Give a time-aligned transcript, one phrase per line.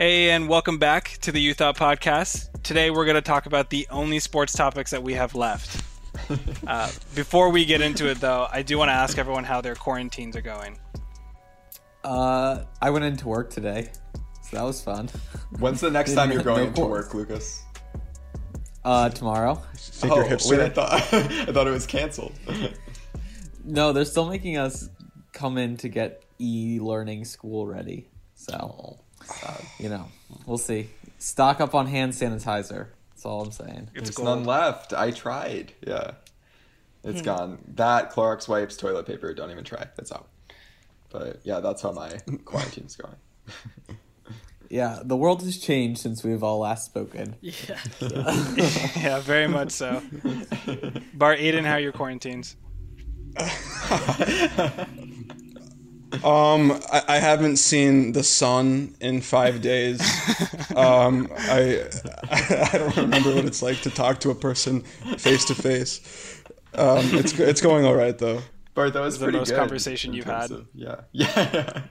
[0.00, 2.62] Hey, and welcome back to the Youth Out Podcast.
[2.62, 5.84] Today we're going to talk about the only sports topics that we have left.
[6.66, 9.74] Uh, before we get into it, though, I do want to ask everyone how their
[9.74, 10.78] quarantines are going.
[12.02, 13.90] Uh, I went into work today,
[14.42, 15.08] so that was fun.
[15.58, 17.62] When's the next time you're No going into work, Lucas?
[18.84, 19.60] Uh, tomorrow.
[19.74, 20.50] Think you're hipster?
[20.50, 22.32] wait, I thought I thought it was canceled.
[23.64, 24.88] No, they're still making us
[25.32, 28.08] come in to get e-learning school ready.
[28.34, 28.98] So,
[29.46, 30.06] uh, you know,
[30.46, 30.88] we'll see.
[31.18, 32.88] Stock up on hand sanitizer.
[33.10, 33.90] That's all I'm saying.
[33.94, 34.28] It's There's gold.
[34.28, 34.92] none left.
[34.92, 35.72] I tried.
[35.86, 36.12] Yeah,
[37.02, 37.10] Hmm.
[37.10, 37.58] it's gone.
[37.74, 39.32] That Clorox wipes, toilet paper.
[39.34, 39.86] Don't even try.
[39.98, 40.28] It's out.
[41.10, 43.16] But yeah, that's how my quarantine's going.
[44.68, 47.34] Yeah, the world has changed since we've all last spoken.
[47.42, 47.78] Yeah.
[48.96, 50.00] yeah, very much so.
[51.14, 52.56] Bart Aidan, how are your quarantines?
[56.24, 60.00] Um, I, I haven't seen the sun in five days.
[60.76, 61.86] um, I
[62.30, 64.82] I don't remember what it's like to talk to a person
[65.18, 66.42] face to face.
[66.74, 68.42] Um, it's it's going all right though.
[68.74, 70.50] Bart, that was the most good conversation you've had.
[70.50, 71.82] of- yeah, yeah.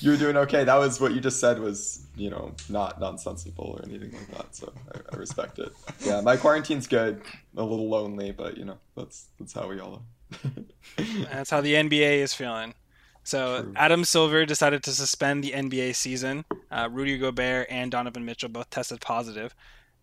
[0.00, 0.64] you were doing okay.
[0.64, 4.54] That was what you just said was, you know, not nonsensical or anything like that.
[4.54, 5.72] So I, I respect it.
[6.04, 7.22] Yeah, my quarantine's good.
[7.56, 10.00] A little lonely, but you know, that's that's how we all are.
[11.30, 12.74] That's how the NBA is feeling.
[13.24, 13.72] So True.
[13.76, 16.44] Adam Silver decided to suspend the NBA season.
[16.70, 19.54] Uh, Rudy Gobert and Donovan Mitchell both tested positive.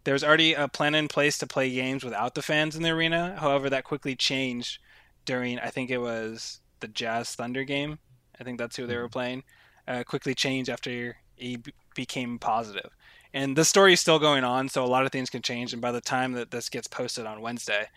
[0.04, 2.92] There was already a plan in place to play games without the fans in the
[2.92, 3.36] arena.
[3.40, 4.80] However, that quickly changed
[5.26, 7.98] during I think it was the Jazz Thunder game.
[8.40, 9.44] I think that's who they were playing.
[9.88, 12.92] Uh, quickly changed after he b- became positive.
[13.34, 15.74] And the story is still going on, so a lot of things can change.
[15.74, 17.88] And by the time that this gets posted on Wednesday,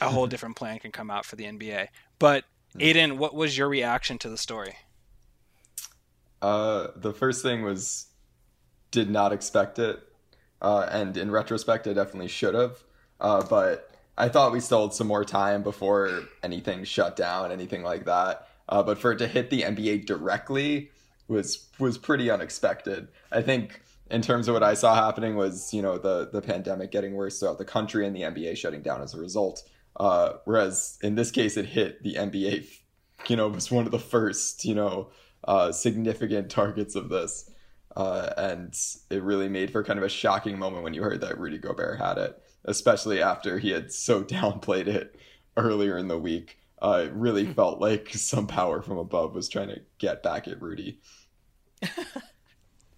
[0.00, 1.88] a whole different plan can come out for the NBA.
[2.18, 2.44] But
[2.78, 4.76] Aidan, what was your reaction to the story?
[6.42, 8.06] Uh, the first thing was
[8.90, 10.00] did not expect it,
[10.62, 12.82] uh, and in retrospect, I definitely should have.
[13.20, 17.82] Uh, but I thought we still had some more time before anything shut down, anything
[17.82, 18.48] like that.
[18.68, 20.90] Uh, but for it to hit the NBA directly
[21.28, 23.08] was was pretty unexpected.
[23.32, 26.90] I think in terms of what I saw happening was you know the the pandemic
[26.90, 29.62] getting worse throughout the country and the NBA shutting down as a result.
[29.98, 32.66] Uh, whereas in this case, it hit the NBA.
[33.28, 35.10] You know, it was one of the first you know
[35.44, 37.50] uh, significant targets of this.
[37.96, 38.76] Uh, and
[39.08, 41.98] it really made for kind of a shocking moment when you heard that Rudy Gobert
[41.98, 45.16] had it, especially after he had so downplayed it
[45.56, 46.58] earlier in the week.
[46.82, 50.60] Uh, it really felt like some power from above was trying to get back at
[50.60, 51.00] Rudy.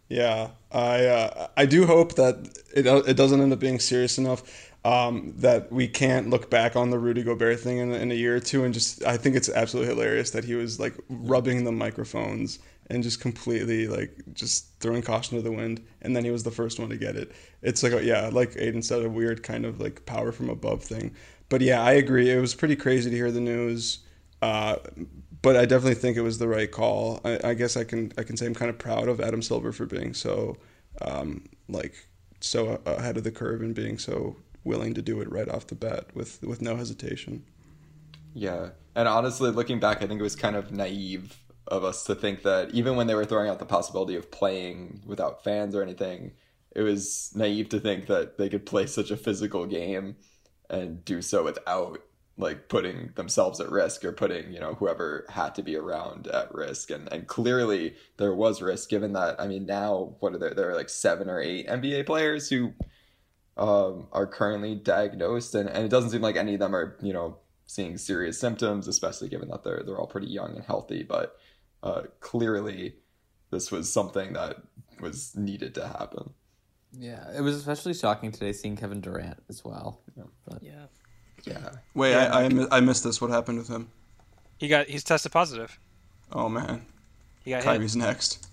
[0.08, 4.67] Yeah, I uh, I do hope that it it doesn't end up being serious enough
[4.84, 8.36] um, that we can't look back on the Rudy Gobert thing in, in a year
[8.36, 11.72] or two and just I think it's absolutely hilarious that he was like rubbing the
[11.72, 12.58] microphones
[12.90, 16.50] and just completely like just throwing caution to the wind and then he was the
[16.50, 17.32] first one to get it.
[17.62, 20.82] It's like a, yeah, like Aidan said, a weird kind of like power from above
[20.82, 21.14] thing.
[21.48, 22.30] But yeah, I agree.
[22.30, 24.00] It was pretty crazy to hear the news.
[24.40, 24.76] Uh,
[25.42, 27.20] but I definitely think it was the right call.
[27.24, 29.72] I, I guess I can I can say I'm kind of proud of Adam Silver
[29.72, 30.56] for being so
[31.02, 31.94] um, like
[32.40, 34.36] so ahead of the curve and being so
[34.68, 37.44] willing to do it right off the bat with with no hesitation.
[38.34, 38.70] Yeah.
[38.94, 41.36] And honestly, looking back, I think it was kind of naive
[41.66, 45.02] of us to think that even when they were throwing out the possibility of playing
[45.06, 46.32] without fans or anything,
[46.74, 50.16] it was naive to think that they could play such a physical game
[50.70, 52.00] and do so without
[52.36, 56.54] like putting themselves at risk or putting, you know, whoever had to be around at
[56.54, 56.90] risk.
[56.90, 60.70] And and clearly there was risk given that I mean now what are there there
[60.70, 62.72] are like seven or eight NBA players who
[63.58, 67.12] um, are currently diagnosed, and, and it doesn't seem like any of them are, you
[67.12, 71.02] know, seeing serious symptoms, especially given that they're they're all pretty young and healthy.
[71.02, 71.36] But
[71.82, 72.94] uh, clearly,
[73.50, 74.56] this was something that
[75.00, 76.34] was needed to happen.
[76.92, 80.00] Yeah, it was especially shocking today seeing Kevin Durant as well.
[80.46, 80.86] But Yeah.
[81.44, 83.20] Yeah, Wait, I I, I missed this.
[83.20, 83.90] What happened with him?
[84.58, 85.78] He got he's tested positive.
[86.32, 86.84] Oh man,
[87.44, 87.78] He got hit.
[87.78, 88.47] Kyrie's next.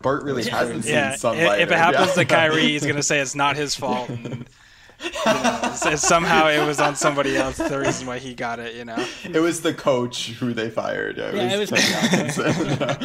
[0.00, 1.60] Bart really hasn't seen Yeah, sunlight.
[1.60, 2.14] if it happens yeah.
[2.14, 4.08] to Kyrie, he's gonna say it's not his fault.
[4.08, 4.24] And,
[5.04, 7.56] you know, somehow it was on somebody else.
[7.56, 9.04] The reason why he got it, you know.
[9.24, 11.16] it was the coach who they fired.
[11.18, 12.98] Yeah, Yeah, it was-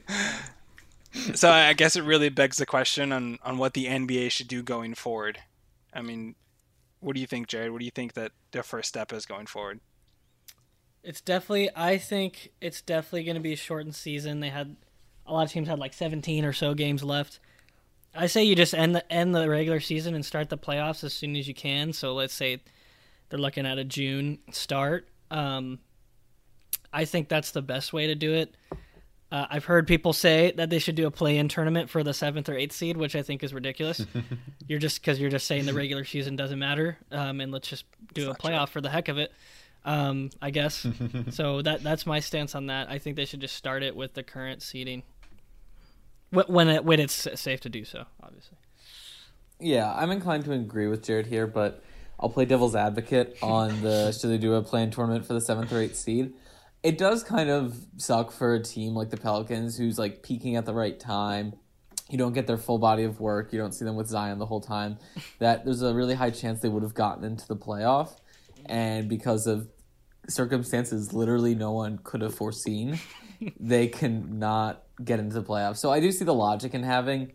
[1.34, 4.62] So I guess it really begs the question on on what the NBA should do
[4.62, 5.38] going forward.
[5.92, 6.36] I mean,
[7.00, 7.72] what do you think, Jarod?
[7.72, 9.80] What do you think that their first step is going forward?
[11.02, 11.68] It's definitely.
[11.74, 14.38] I think it's definitely going to be a shortened season.
[14.40, 14.76] They had
[15.30, 17.38] a lot of teams had like 17 or so games left.
[18.14, 21.12] I say you just end the end the regular season and start the playoffs as
[21.12, 21.92] soon as you can.
[21.92, 22.60] So let's say
[23.28, 25.08] they're looking at a June start.
[25.30, 25.78] Um,
[26.92, 28.56] I think that's the best way to do it.
[29.30, 32.48] Uh, I've heard people say that they should do a play-in tournament for the seventh
[32.48, 34.04] or eighth seed, which I think is ridiculous.
[34.66, 37.84] you're just because you're just saying the regular season doesn't matter, um, and let's just
[38.12, 39.30] do a playoff for the heck of it.
[39.84, 40.84] Um, I guess.
[41.30, 42.90] so that that's my stance on that.
[42.90, 45.09] I think they should just start it with the current seeding Wh-
[46.30, 48.04] when it, when it's safe to do so.
[48.22, 48.56] Obviously.
[49.58, 51.82] Yeah, I'm inclined to agree with Jarod here, but
[52.18, 55.72] I'll play devil's advocate on the should they do a play-in tournament for the seventh
[55.72, 56.32] or eighth seed.
[56.82, 60.64] It does kind of suck for a team like the Pelicans who's like peaking at
[60.64, 61.54] the right time.
[62.08, 63.52] You don't get their full body of work.
[63.52, 64.98] You don't see them with Zion the whole time.
[65.38, 68.16] That there's a really high chance they would have gotten into the playoff,
[68.66, 69.68] and because of
[70.28, 72.98] circumstances literally no one could have foreseen,
[73.60, 75.78] they cannot get into the playoffs.
[75.78, 77.32] So I do see the logic in having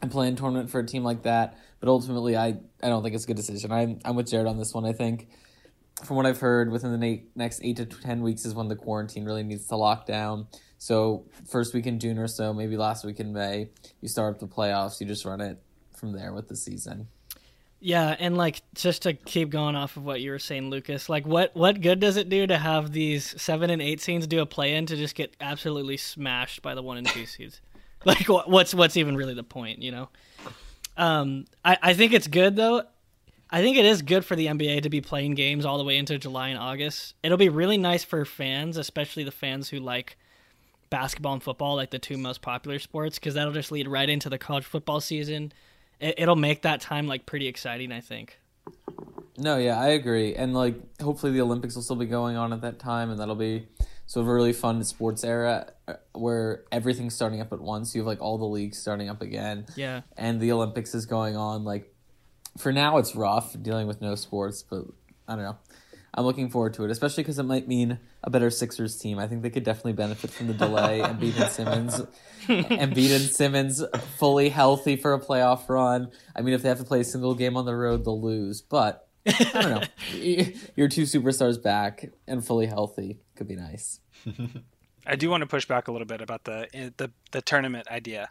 [0.00, 3.24] a play-in tournament for a team like that, but ultimately, I, I don't think it's
[3.24, 3.72] a good decision.
[3.72, 4.84] I'm I'm with Jarod on this one.
[4.84, 5.28] I think,
[6.04, 8.76] from what I've heard, within the na- next eight to ten weeks is when the
[8.76, 10.46] quarantine really needs to lock down.
[10.78, 13.70] So first week in June or so, maybe last week in May,
[14.00, 15.00] you start up the playoffs.
[15.00, 15.60] You just run it
[15.96, 17.08] from there with the season.
[17.80, 21.26] Yeah, and like just to keep going off of what you were saying, Lucas, like
[21.26, 24.46] what what good does it do to have these seven and eight seeds do a
[24.46, 27.60] play in to just get absolutely smashed by the one and two seeds?
[28.04, 30.08] Like what's what's even really the point, you know?
[30.96, 32.82] Um, I I think it's good though.
[33.50, 35.96] I think it is good for the NBA to be playing games all the way
[35.96, 37.14] into July and August.
[37.22, 40.18] It'll be really nice for fans, especially the fans who like
[40.90, 44.28] basketball and football, like the two most popular sports, because that'll just lead right into
[44.28, 45.52] the college football season.
[46.00, 48.38] It, it'll make that time like pretty exciting, I think.
[49.36, 50.34] No, yeah, I agree.
[50.34, 53.36] And like hopefully the Olympics will still be going on at that time and that'll
[53.36, 53.66] be
[54.06, 57.94] sort of a really fun sports era uh, where everything's starting up at once.
[57.94, 59.66] You have like all the leagues starting up again.
[59.76, 60.00] Yeah.
[60.16, 61.64] And the Olympics is going on.
[61.64, 61.94] Like
[62.56, 64.84] for now it's rough dealing with no sports, but
[65.28, 65.58] I don't know.
[66.18, 69.20] I'm looking forward to it, especially because it might mean a better Sixers team.
[69.20, 72.00] I think they could definitely benefit from the delay and Embiid and Simmons,
[72.48, 73.84] Embiid and Simmons
[74.16, 76.10] fully healthy for a playoff run.
[76.34, 78.62] I mean, if they have to play a single game on the road, they'll lose.
[78.62, 79.82] But I don't know.
[80.74, 84.00] Your two superstars back and fully healthy could be nice.
[85.06, 86.66] I do want to push back a little bit about the
[86.96, 88.30] the the tournament idea.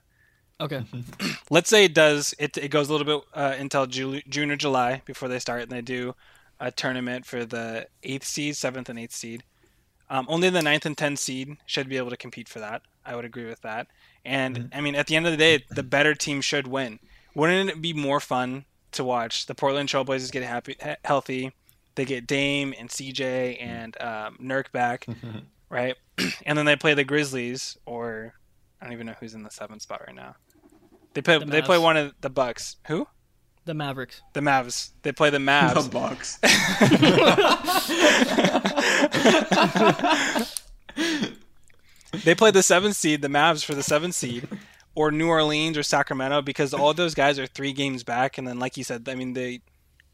[0.59, 0.83] Okay.
[1.49, 2.35] Let's say it does.
[2.37, 5.61] It it goes a little bit uh, until Ju- June or July before they start,
[5.61, 6.15] and they do
[6.59, 9.43] a tournament for the eighth seed, seventh, and eighth seed.
[10.09, 12.81] Um, only the ninth and tenth seed should be able to compete for that.
[13.05, 13.87] I would agree with that.
[14.25, 16.99] And I mean, at the end of the day, the better team should win.
[17.35, 21.51] Wouldn't it be more fun to watch the Portland Trailblazers get happy, he- healthy?
[21.95, 25.07] They get Dame and CJ and um, Nurk back,
[25.69, 25.95] right?
[26.45, 28.33] and then they play the Grizzlies, or
[28.81, 30.35] I don't even know who's in the seventh spot right now.
[31.13, 31.37] They play.
[31.39, 32.75] The they play one of the Bucks.
[32.87, 33.07] Who?
[33.67, 34.21] The Mavericks.
[34.31, 34.91] The Mavs.
[35.01, 35.73] They play the Mavs.
[35.73, 35.91] The Mavs.
[35.91, 36.37] Bucks.
[42.23, 44.47] they play the seventh seed, the Mavs for the seventh seed,
[44.95, 48.57] or New Orleans or Sacramento because all those guys are three games back, and then
[48.57, 49.59] like you said, I mean they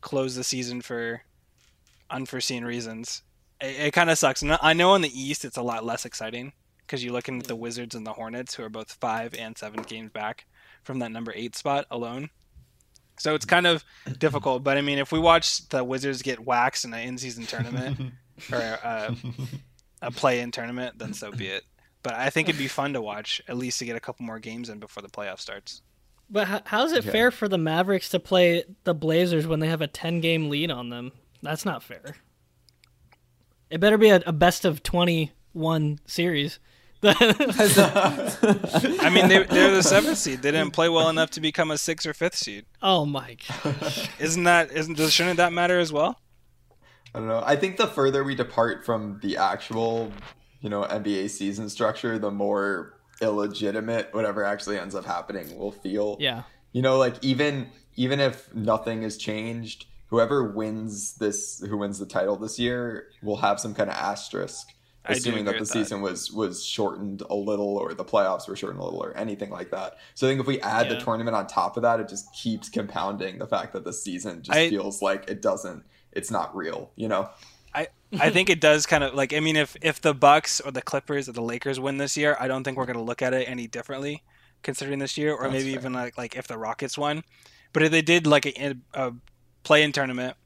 [0.01, 1.21] close the season for
[2.09, 3.21] unforeseen reasons.
[3.61, 4.41] It, it kind of sucks.
[4.41, 7.45] And I know in the East it's a lot less exciting because you're looking at
[7.45, 10.47] the Wizards and the Hornets, who are both five and seven games back
[10.83, 12.31] from that number eight spot alone.
[13.19, 13.83] So it's kind of
[14.17, 14.63] difficult.
[14.63, 18.13] But I mean, if we watch the Wizards get waxed in an in-season tournament
[18.51, 19.13] or uh,
[20.01, 21.63] a play-in tournament, then so be it.
[22.01, 24.39] But I think it'd be fun to watch, at least to get a couple more
[24.39, 25.81] games in before the playoff starts.
[26.29, 27.11] But how, how's it Yeah.
[27.11, 30.71] fair for the Mavericks to play the Blazers when they have a 10 game lead
[30.71, 31.11] on them?
[31.41, 32.15] That's not fair.
[33.69, 36.59] It better be a, a best of 21 series.
[37.03, 40.41] I mean, they, they're the seventh seed.
[40.41, 42.65] They didn't play well enough to become a sixth or fifth seed.
[42.81, 44.09] oh my god.
[44.19, 44.71] Isn't that?
[44.71, 46.19] Isn't shouldn't that matter as well?
[47.13, 47.43] I don't know.
[47.45, 50.11] I think the further we depart from the actual,
[50.61, 56.17] you know, NBA season structure, the more illegitimate whatever actually ends up happening will feel.
[56.19, 56.43] Yeah.
[56.71, 62.05] You know, like even even if nothing has changed, whoever wins this who wins the
[62.05, 64.67] title this year will have some kind of asterisk.
[65.05, 65.65] Assuming that the that.
[65.67, 69.49] season was was shortened a little or the playoffs were shortened a little or anything
[69.49, 69.97] like that.
[70.13, 70.93] So I think if we add Yeah.
[70.95, 74.41] the tournament on top of that, it just keeps compounding the fact that the season
[74.43, 75.83] just I- feels like it doesn't
[76.13, 77.29] it's not real, you know?
[77.73, 77.87] I
[78.19, 80.81] I think it does kind of like I mean if if the Bucks or the
[80.81, 83.33] Clippers or the Lakers win this year, I don't think we're going to look at
[83.33, 84.23] it any differently
[84.61, 85.79] considering this year, or That's maybe fair.
[85.79, 87.23] even like like if the Rockets won.
[87.73, 89.11] But if they did like a, a
[89.63, 90.37] play-in tournament,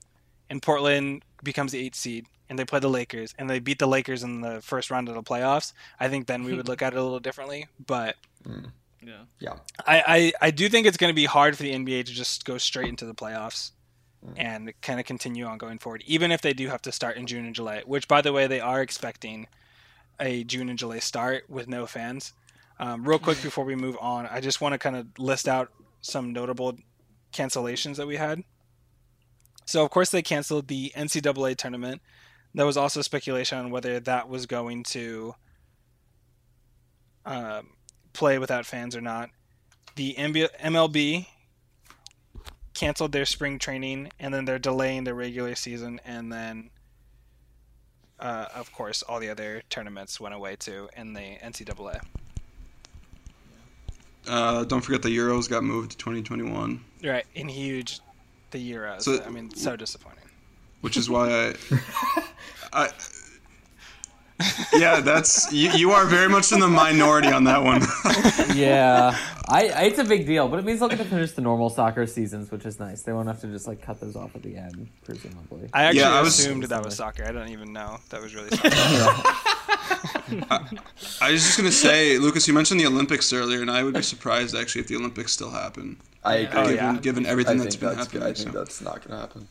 [0.49, 3.87] and Portland becomes the eighth seed, and they play the Lakers, and they beat the
[3.87, 6.93] Lakers in the first round of the playoffs, I think then we would look at
[6.93, 7.67] it a little differently.
[7.85, 8.15] But
[9.01, 9.21] Yeah.
[9.39, 9.53] Yeah.
[9.85, 12.45] I, I, I do think it's going to be hard for the NBA to just
[12.45, 13.71] go straight into the playoffs
[14.35, 17.27] and kind of continue on going forward, even if they do have to start in
[17.27, 19.47] June and July, which, by the way, they are expecting
[20.19, 22.33] a June and July start with no fans.
[22.79, 25.71] Um, real quick before we move on, I just want to kind of list out
[26.01, 26.77] some notable
[27.31, 28.43] cancellations that we had.
[29.65, 32.01] So, of course, they canceled the NCAA tournament.
[32.57, 35.35] There was also speculation on whether that was going to
[37.23, 37.67] um,
[38.13, 39.29] play without fans or not.
[39.95, 41.27] The MLB
[42.73, 46.71] canceled their spring training, and then they're delaying the regular season, and then,
[48.19, 52.01] uh, of course, all the other tournaments went away too in the NCAA.
[54.27, 56.83] Uh, don't forget the Euros got moved to 2021.
[57.03, 57.99] Right, in huge,
[58.49, 59.03] the Euros.
[59.03, 60.26] So, I mean, so disappointing.
[60.81, 61.53] Which is why I,
[62.73, 62.89] I
[64.73, 65.91] yeah, that's you, you.
[65.91, 67.81] are very much in the minority on that one.
[68.55, 69.17] yeah,
[69.47, 71.71] I, I, it's a big deal, but it means they'll get to finish the normal
[71.71, 73.01] soccer seasons, which is nice.
[73.01, 75.69] They won't have to just like cut those off at the end, presumably.
[75.73, 77.25] I actually yeah, I was, assumed that was soccer.
[77.25, 78.69] I don't even know that was really soccer.
[80.51, 80.67] I,
[81.21, 84.03] I, was just gonna say, Lucas, you mentioned the Olympics earlier, and I would be
[84.03, 85.97] surprised actually if the Olympics still happen.
[86.23, 86.61] I agree.
[86.61, 86.99] Given, oh, yeah.
[86.99, 88.59] given everything that's been that's, happening, I think so.
[88.59, 89.47] that's not gonna happen.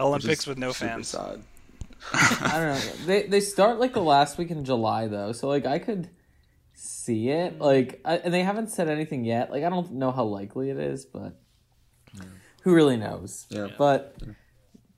[0.00, 1.08] Olympics with no fans.
[1.08, 1.42] Sad.
[2.12, 3.06] I don't know.
[3.06, 6.08] They they start like the last week in July though, so like I could
[6.80, 7.58] see it.
[7.58, 9.50] Like, I, and they haven't said anything yet.
[9.50, 11.38] Like, I don't know how likely it is, but
[12.62, 13.46] who really knows?
[13.50, 13.68] Yeah.
[13.76, 14.16] But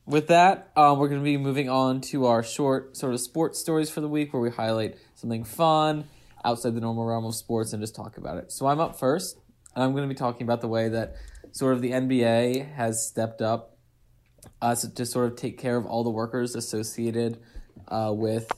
[0.07, 3.59] with that, um, we're going to be moving on to our short sort of sports
[3.59, 6.09] stories for the week, where we highlight something fun
[6.45, 8.53] outside the normal realm of sports and just talk about it.
[8.53, 9.39] So I'm up first,
[9.75, 11.17] and I'm going to be talking about the way that
[11.53, 13.72] sort of the NBA has stepped up
[14.63, 17.39] uh, to sort of take care of all the workers associated
[17.89, 18.51] uh, with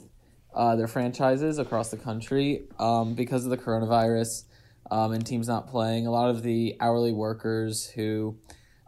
[0.54, 4.44] uh, their franchises across the country um, because of the coronavirus
[4.90, 6.06] um, and teams not playing.
[6.06, 8.36] A lot of the hourly workers who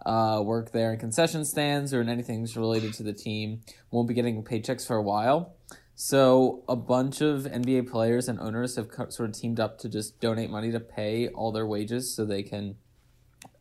[0.05, 4.15] uh, work there in concession stands or in anything related to the team won't be
[4.15, 5.57] getting paychecks for a while.
[5.95, 10.21] So a bunch of NBA players and owners have sort of teamed up to just
[10.21, 12.77] donate money to pay all their wages so they can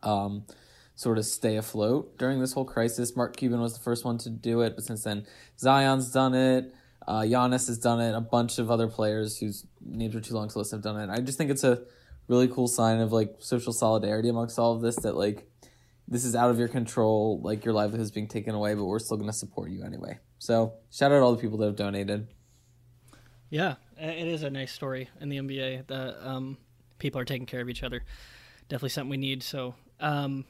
[0.02, 0.44] um,
[0.96, 3.14] sort of stay afloat during this whole crisis.
[3.14, 5.26] Mark Cuban was the first one to do it, but since then,
[5.58, 6.74] Zion's done it.
[7.06, 8.14] Uh, Giannis has done it.
[8.14, 11.12] A bunch of other players whose names are too long to list have done it.
[11.12, 11.82] I just think it's a
[12.28, 15.46] really cool sign of like social solidarity amongst all of this that like
[16.08, 18.98] this is out of your control, like your livelihood is being taken away, but we're
[18.98, 20.18] still going to support you anyway.
[20.38, 22.28] So shout out all the people that have donated.
[23.50, 26.56] Yeah, it is a nice story in the NBA that um,
[26.98, 28.02] people are taking care of each other.
[28.68, 29.42] Definitely something we need.
[29.42, 30.44] So um,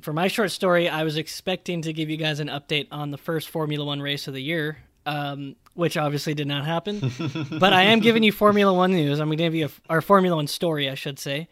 [0.00, 3.18] for my short story, I was expecting to give you guys an update on the
[3.18, 7.12] first Formula One race of the year, um, which obviously did not happen.
[7.58, 9.20] but I am giving you Formula One news.
[9.20, 11.48] I'm going to give you a, our Formula One story, I should say.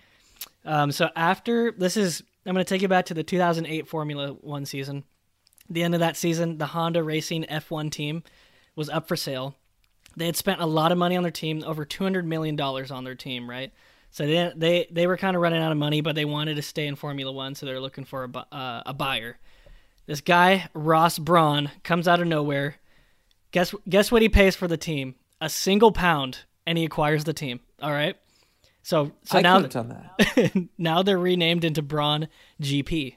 [0.65, 4.33] Um, so after this is, I'm going to take you back to the 2008 Formula
[4.41, 5.05] One season.
[5.69, 8.23] The end of that season, the Honda Racing F1 team
[8.75, 9.55] was up for sale.
[10.17, 13.05] They had spent a lot of money on their team, over 200 million dollars on
[13.05, 13.73] their team, right?
[14.11, 16.63] So they they they were kind of running out of money, but they wanted to
[16.63, 19.39] stay in Formula One, so they're looking for a uh, a buyer.
[20.07, 22.77] This guy Ross Brawn comes out of nowhere.
[23.53, 25.15] Guess guess what he pays for the team?
[25.41, 27.61] A single pound, and he acquires the team.
[27.81, 28.17] All right.
[28.83, 30.69] So so I now that.
[30.79, 32.29] now they're renamed into Brawn
[32.61, 33.17] GP.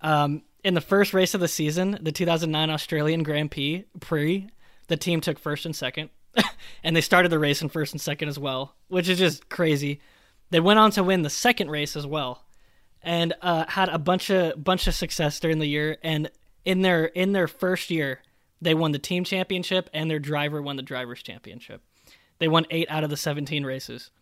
[0.00, 4.48] Um, in the first race of the season, the 2009 Australian Grand Prix, Prix
[4.88, 6.10] the team took first and second,
[6.84, 10.00] and they started the race in first and second as well, which is just crazy.
[10.54, 12.44] They went on to win the second race as well,
[13.02, 15.96] and uh, had a bunch of bunch of success during the year.
[16.00, 16.30] And
[16.64, 18.20] in their in their first year,
[18.62, 21.82] they won the team championship, and their driver won the drivers' championship.
[22.38, 24.12] They won eight out of the seventeen races.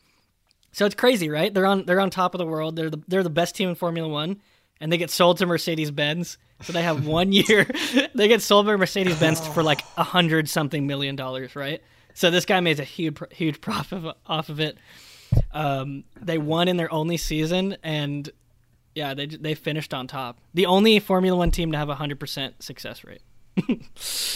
[0.72, 1.52] So it's crazy, right?
[1.52, 2.76] They're on they're on top of the world.
[2.76, 4.40] They're the they're the best team in Formula One,
[4.80, 6.38] and they get sold to Mercedes Benz.
[6.62, 7.68] So they have one year.
[8.14, 11.82] they get sold by Mercedes Benz for like a hundred something million dollars, right?
[12.14, 14.78] So this guy made a huge huge profit off of it.
[15.52, 18.30] Um, they won in their only season, and
[18.94, 20.38] yeah, they they finished on top.
[20.54, 23.22] The only Formula One team to have a hundred percent success rate,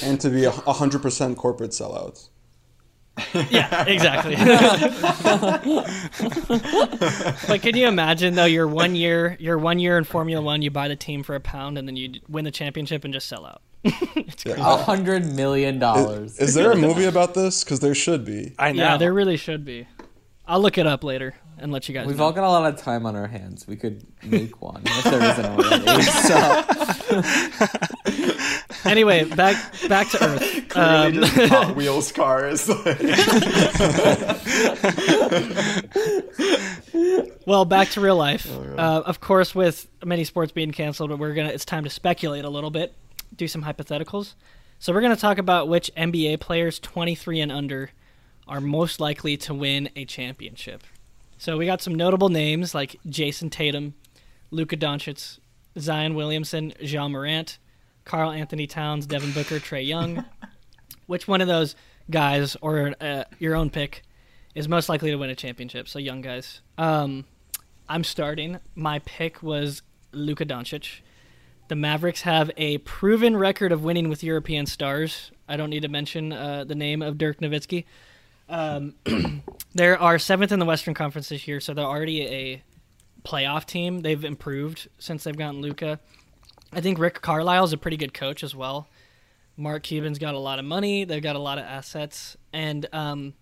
[0.03, 2.29] and to be a hundred percent corporate sellouts.
[3.49, 4.37] yeah, exactly.
[7.49, 8.45] but can you imagine though?
[8.45, 10.61] You're one year, you're one year in Formula One.
[10.61, 13.27] You buy the team for a pound, and then you win the championship and just
[13.27, 13.63] sell out.
[14.17, 16.35] It's a hundred million dollars.
[16.35, 17.65] Is, is, there a movie about this?
[17.65, 18.55] Because there should be.
[18.59, 18.83] I know.
[18.83, 19.87] Yeah, there really should be.
[20.49, 22.05] I'll look it up later and let you guys.
[22.05, 22.09] Know.
[22.09, 22.25] We've know.
[22.25, 23.67] all got a lot of time on our hands.
[23.67, 26.03] We could make one if there isn't already.
[26.03, 26.65] So.
[28.91, 29.57] anyway, back
[29.89, 30.69] back to Earth.
[30.69, 32.69] Clearly, um, just Hot Wheels cars.
[37.47, 38.49] well, back to real life.
[38.51, 41.49] Uh, of course, with many sports being canceled, we're gonna.
[41.51, 42.95] It's time to speculate a little bit,
[43.35, 44.35] do some hypotheticals.
[44.79, 47.91] So we're gonna talk about which NBA players 23 and under
[48.49, 50.83] are most likely to win a championship.
[51.39, 53.95] So we got some notable names like Jayson Tatum,
[54.51, 55.39] Luka Doncic,
[55.79, 57.59] Zion Williamson, Ja Morant,
[58.05, 60.25] Karl-Anthony Towns, Devin Booker, Trae Young.
[61.07, 61.77] Which one of those
[62.11, 64.03] guys, or uh, your own pick,
[64.55, 65.89] is most likely to win a championship?
[65.89, 66.63] So young guys.
[66.79, 67.27] Um,
[67.89, 68.59] I'm starting.
[68.75, 71.01] My pick was Luka Doncic.
[71.69, 75.31] The Mavericks have a proven record of winning with European stars.
[75.49, 77.85] I don't need to mention uh, the name of Dirk Nowitzki.
[78.49, 78.95] Um,
[79.75, 82.63] they are seventh in the Western Conference this year, so they're already a
[83.25, 84.01] playoff team.
[84.01, 85.99] They've improved since they've gotten Luka.
[86.73, 88.89] I think Rick Carlisle is a pretty good coach as well.
[89.57, 91.05] Mark Cuban's got a lot of money.
[91.05, 93.35] They've got a lot of assets, and um,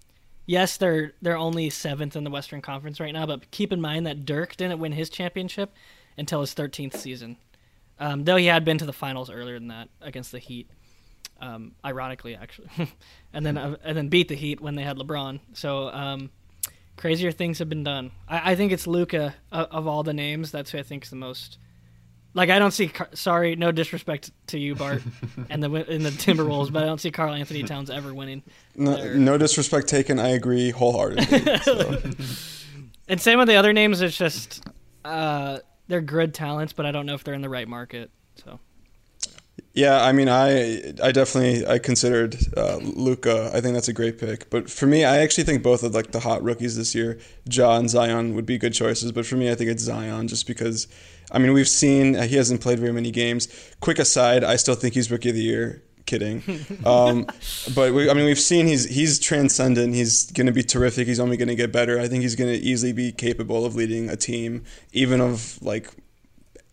[0.47, 3.27] yes, they're they're only seventh in the Western Conference right now.
[3.27, 5.73] But keep in mind that Dirk didn't win his championship
[6.17, 7.37] until his 13th season,
[7.99, 10.71] um, though he had been to the finals earlier than that against the Heat.
[11.41, 12.69] Um, ironically, actually,
[13.33, 15.41] and then uh, and then beat the Heat when they had LeBron.
[15.53, 16.31] So um,
[16.97, 18.13] crazier things have been done.
[18.29, 20.51] I, I think it's Luka uh, of all the names.
[20.51, 21.59] That's who I think is the most.
[22.33, 22.89] Like I don't see.
[22.89, 25.03] Car- Sorry, no disrespect to you, Bart,
[25.51, 28.43] and the in the Timberwolves, but I don't see Karl-Anthony Towns ever winning.
[28.75, 30.19] No, no disrespect taken.
[30.19, 31.59] I agree wholeheartedly.
[31.59, 32.01] So,
[33.09, 34.01] And same with the other names.
[34.01, 34.67] It's just
[35.05, 38.11] uh, they're good talents, but I don't know if they're in the right market.
[38.37, 38.59] So
[39.75, 43.51] yeah, I mean, I I definitely I considered uh, Luka.
[43.53, 44.49] I think that's a great pick.
[44.49, 47.19] But for me, I actually think both of like the hot rookies this year,
[47.51, 49.11] Ja and Zion, would be good choices.
[49.11, 50.87] But for me, I think it's Zion just because.
[51.33, 53.49] I mean, we've seen uh, he hasn't played very many games.
[53.81, 55.83] Quick aside, I still think he's rookie of the year.
[56.07, 56.43] Kidding,
[56.85, 57.27] um,
[57.75, 59.95] but we, I mean, we've seen he's he's transcendent.
[59.95, 61.09] He's going to be terrific.
[61.09, 61.99] He's only going to get better.
[61.99, 65.91] I think he's going to easily be capable of leading a team, even of like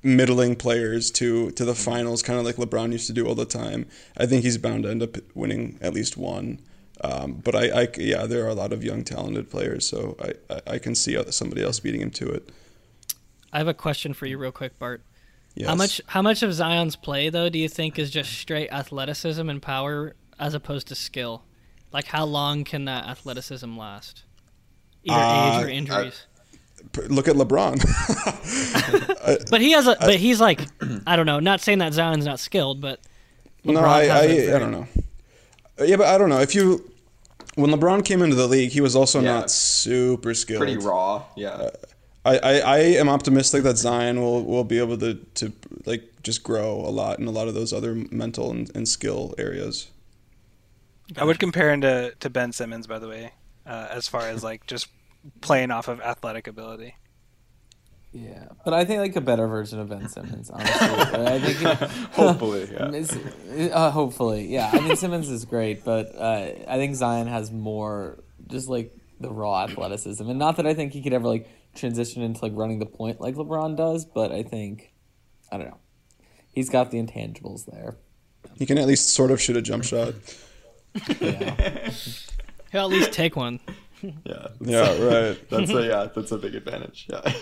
[0.03, 3.46] middling players to to the finals, kind of like LeBron used to do all the
[3.46, 3.86] time.
[4.17, 6.60] I think he's bound to end up winning at least one.
[7.03, 10.34] Um, but I, I, yeah, there are a lot of young, talented players, so I,
[10.53, 12.51] I, I can see somebody else beating him to it.
[13.51, 15.01] I have a question for you, real quick, Bart.
[15.55, 15.68] Yes.
[15.68, 19.50] How much how much of Zion's play though do you think is just straight athleticism
[19.50, 21.44] and power as opposed to skill?
[21.92, 24.24] Like how long can that athleticism last?
[25.03, 26.14] Either Uh, age or injuries.
[26.14, 26.30] P-
[27.09, 27.79] Look at LeBron.
[29.50, 30.61] but he has a but he's like
[31.07, 33.00] I don't know, not saying that Zion's not skilled, but
[33.63, 34.87] no, LeBron I, has I, a very- I don't know.
[35.79, 36.87] Uh, Yeah, but I don't know if you.
[37.55, 39.33] When LeBron came into the league, he was also Yeah.
[39.33, 40.59] not super skilled.
[40.61, 41.24] Pretty raw.
[41.35, 41.70] Yeah.
[42.24, 45.51] I, I, I am optimistic that Zion will, will be able to, to
[45.85, 49.33] like just grow a lot in a lot of those other mental and, and skill
[49.37, 49.87] areas.
[51.17, 53.33] I would compare him to, to Ben Simmons, by the way,
[53.65, 54.87] uh, as far as like just
[55.42, 56.96] playing off of athletic ability.
[58.14, 60.50] Yeah, but I think like a better version of Ben Simmons.
[60.50, 63.70] Honestly, I think he- Hopefully, yeah.
[63.74, 64.70] Uh, hopefully, yeah.
[64.74, 69.31] I mean, Simmons is great, but uh, I think Zion has more just like the
[69.31, 72.79] raw athleticism, and not that I think he could ever like transition into like running
[72.79, 74.92] the point like LeBron does, but I think
[75.50, 75.79] I don't know.
[76.51, 77.96] He's got the intangibles there.
[78.57, 80.14] He can at least sort of shoot a jump shot.
[81.22, 81.90] Yeah.
[82.74, 83.62] he'll at least take one.
[84.25, 84.48] Yeah.
[84.59, 85.37] Yeah, right.
[85.50, 87.07] that's a yeah, that's a big advantage.
[87.09, 87.33] Yeah.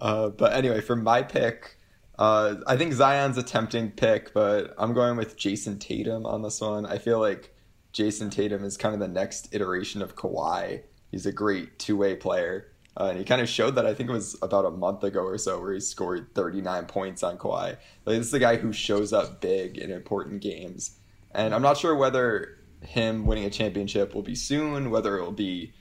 [0.00, 1.78] Uh, but anyway, for my pick,
[2.18, 6.60] uh, I think Zion's a tempting pick, but I'm going with Jayson Tatum on this
[6.60, 6.86] one.
[6.86, 7.54] I feel like
[7.92, 10.82] Jayson Tatum is kind of the next iteration of Kawhi.
[11.10, 12.70] He's a great two way player.
[12.96, 15.22] Uh, and he kind of showed that I think it was about a month ago
[15.22, 17.76] or so where he scored 39 points on Kawhi.
[18.04, 20.98] Like, this is the guy who shows up big in important games.
[21.32, 25.32] And I'm not sure whether him winning a championship will be soon, whether it will
[25.32, 25.72] be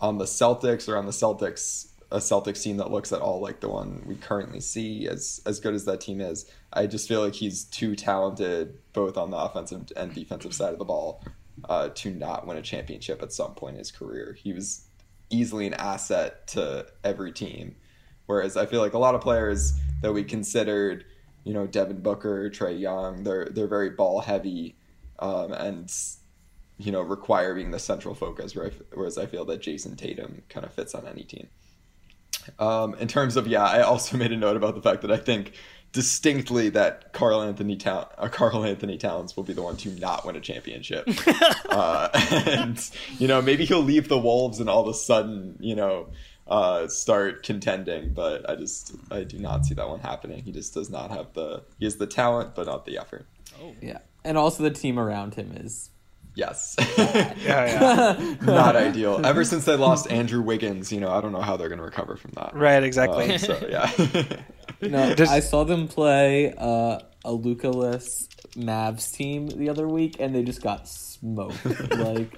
[0.00, 3.60] on the Celtics or on the Celtics a Celtics team that looks at all like
[3.60, 6.50] the one we currently see as as good as that team is.
[6.72, 10.78] I just feel like he's too talented both on the offensive and defensive side of
[10.78, 11.24] the ball
[11.68, 14.36] uh, to not win a championship at some point in his career.
[14.40, 14.86] He was
[15.30, 17.74] easily an asset to every team.
[18.26, 21.04] Whereas I feel like a lot of players that we considered,
[21.44, 24.76] you know, Devin Booker, Trae Young, they're they're very ball heavy
[25.18, 25.92] um, and
[26.78, 28.54] you know require being the central focus.
[28.54, 31.48] where I f- Whereas I feel that Jayson Tatum kind of fits on any team.
[32.58, 35.16] Um, in terms of yeah, I also made a note about the fact that I
[35.16, 35.52] think
[35.92, 40.40] distinctly that Karl-Anthony Town, uh, Karl-Anthony Towns will be the one to not win a
[40.40, 41.08] championship,
[41.70, 42.08] uh,
[42.46, 46.08] and you know maybe he'll leave the Wolves and all of a sudden you know
[46.48, 50.42] uh, start contending, but I just I do not see that one happening.
[50.44, 53.26] He just does not have the he has the talent but not the effort.
[53.60, 53.74] Oh.
[53.80, 55.90] yeah, and also the team around him is
[56.36, 56.76] Yes.
[56.98, 57.34] Yeah,
[58.18, 58.34] yeah.
[58.42, 59.24] not ideal.
[59.24, 61.84] Ever since they lost Andrew Wiggins, you know, I don't know how they're going to
[61.84, 62.54] recover from that.
[62.54, 63.32] right, exactly.
[63.32, 63.90] Um, so yeah.
[64.82, 70.34] No, Just- I saw them play uh, a Luka-less Mavs team the other week, and
[70.34, 71.64] they just got smoked.
[71.64, 72.30] like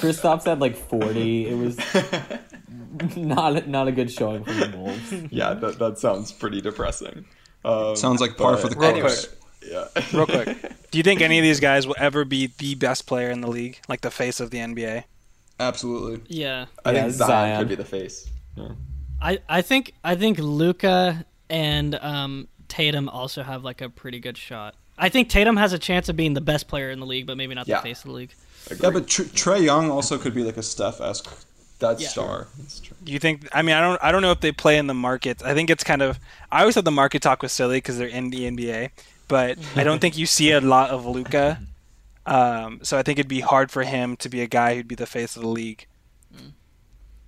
[0.00, 1.46] Kristaps had like forty.
[1.48, 1.76] It was
[3.16, 5.12] not not a good showing from the Wolves.
[5.30, 7.24] yeah, that that sounds pretty depressing.
[7.64, 9.28] Um, Sounds like par but for the Real anyway, course.
[9.62, 9.86] Yeah.
[10.12, 10.46] Real quick,
[10.90, 13.48] do you think any of these guys will ever be the best player in the
[13.48, 15.04] league, like the face of the NBA?
[15.60, 16.22] Absolutely.
[16.28, 16.66] Yeah.
[16.84, 17.58] I Yeah, think Zion, Zion.
[17.58, 18.28] could be the face.
[18.56, 18.68] Yeah.
[19.20, 24.36] I, I think I think Luka and um, Tatum also have like a pretty good
[24.38, 24.74] shot.
[24.96, 27.36] I think Tatum has a chance of being the best player in the league, but
[27.36, 27.76] maybe not Yeah.
[27.78, 28.32] the face of the league.
[28.80, 31.28] Yeah, but Tr- Trae Young also could be like a Steph esque
[31.80, 32.08] that's Yeah.
[32.08, 32.48] star.
[33.04, 33.48] Do you think?
[33.52, 33.98] I mean, I don't.
[34.02, 35.42] I don't know if they play in the market.
[35.44, 36.18] I think it's kind of.
[36.52, 38.90] I always thought the market talk was silly because they're in the NBA,
[39.28, 41.60] but I don't think you see a lot of Luka.
[42.26, 44.94] Um, so I think it'd be hard for him to be a guy who'd be
[44.94, 45.86] the face of the league.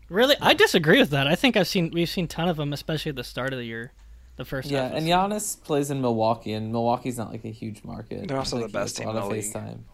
[0.09, 1.29] Really, I disagree with that.
[1.29, 3.59] I think I've seen we've seen a ton of them, especially at the start of
[3.61, 3.93] the year,
[4.37, 4.93] the first Yeah, half.
[4.95, 8.27] and the Giannis plays in Milwaukee, and Milwaukee's not like a huge market.
[8.27, 9.85] They're also Like, the best team a lot in the face time.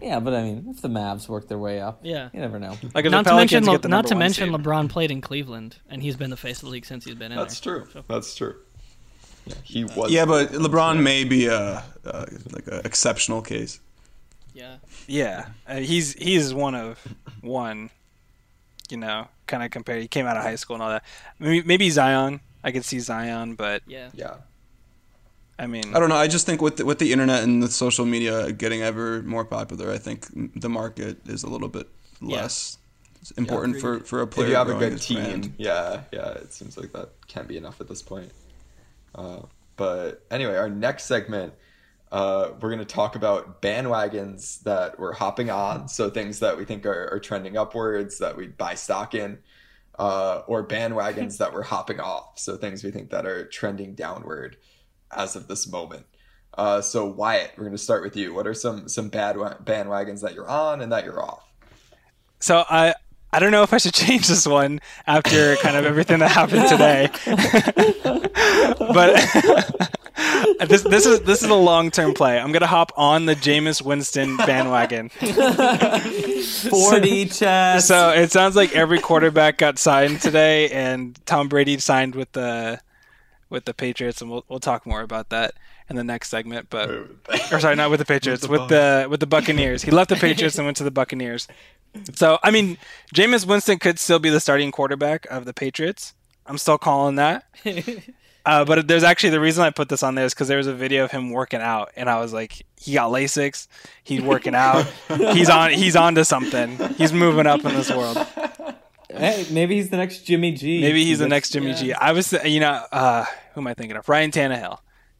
[0.00, 2.30] Yeah, but I mean, if the Mavs work their way up, Yeah.
[2.32, 2.78] you never know.
[2.94, 4.58] Like not to mention Le- get the not to mention seed.
[4.58, 7.30] LeBron played in Cleveland, and he's been the face of the league since he's been
[7.30, 7.80] in That's there.
[7.80, 7.88] true.
[7.92, 8.56] So- That's true.
[9.46, 10.10] Yeah, he was.
[10.10, 13.80] Yeah, but LeBron may be a, a like an exceptional case.
[14.54, 14.76] Yeah.
[15.06, 16.98] Yeah, uh, he's he's one of
[17.40, 17.90] one.
[18.90, 19.98] You know, kind of compare.
[19.98, 21.04] He came out of high school and all that.
[21.38, 22.40] Maybe, maybe Zion.
[22.62, 24.10] I could see Zion, but Yeah.
[24.14, 24.34] Yeah.
[25.58, 26.16] I mean, I don't know.
[26.16, 29.44] I just think with the, with the internet and the social media getting ever more
[29.44, 30.26] popular, I think
[30.60, 31.88] the market is a little bit
[32.20, 32.42] Yeah.
[32.42, 32.78] less
[33.36, 34.46] important for, for a player.
[34.46, 35.54] If you have a good team, brand.
[35.56, 38.30] yeah, yeah, it seems like that can't be enough at this point.
[39.14, 39.42] Uh,
[39.76, 41.54] but anyway, our next segment,
[42.10, 45.88] uh, we're going to talk about bandwagons that we're hopping on.
[45.88, 49.38] So things that we think are, are trending upwards that we buy stock in,
[49.98, 52.38] uh, or bandwagons that we're hopping off.
[52.38, 54.56] So things we think that are trending downward
[55.10, 56.06] as of this moment.
[56.54, 58.34] Uh, so Wyatt, we're going to start with you.
[58.34, 61.50] What are some some bad wa- bandwagons that you're on and that you're off?
[62.40, 62.94] So I
[63.32, 66.68] I don't know if I should change this one after kind of everything that happened
[66.68, 67.08] today.
[68.78, 69.14] but
[70.68, 72.38] this this is this is a long term play.
[72.38, 75.08] I'm gonna hop on the Jameis Winston bandwagon.
[76.68, 77.88] Forty chest.
[77.88, 82.80] So it sounds like every quarterback got signed today, and Tom Brady signed with the
[83.48, 85.54] with the Patriots, and we'll we'll talk more about that
[85.88, 86.68] in the next segment.
[86.68, 86.90] But
[87.50, 89.82] or sorry, not with the Patriots, with the with the Buccaneers.
[89.82, 91.48] He left the Patriots and went to the Buccaneers.
[92.14, 92.78] So I mean,
[93.14, 96.14] Jameis Winston could still be the starting quarterback of the Patriots.
[96.46, 97.44] I'm still calling that.
[98.44, 100.66] Uh, but there's actually the reason I put this on there is because there was
[100.66, 103.68] a video of him working out, and I was like, he got Lasix,
[104.02, 108.16] he's working out, he's on, he's on to something, he's moving up in this world.
[109.08, 110.80] hey, maybe he's the next Jimmy G.
[110.80, 111.92] Maybe he's the next Jimmy G.
[111.92, 113.24] I was, you know, uh,
[113.54, 114.08] who am I thinking of?
[114.08, 114.78] Ryan Tannehill.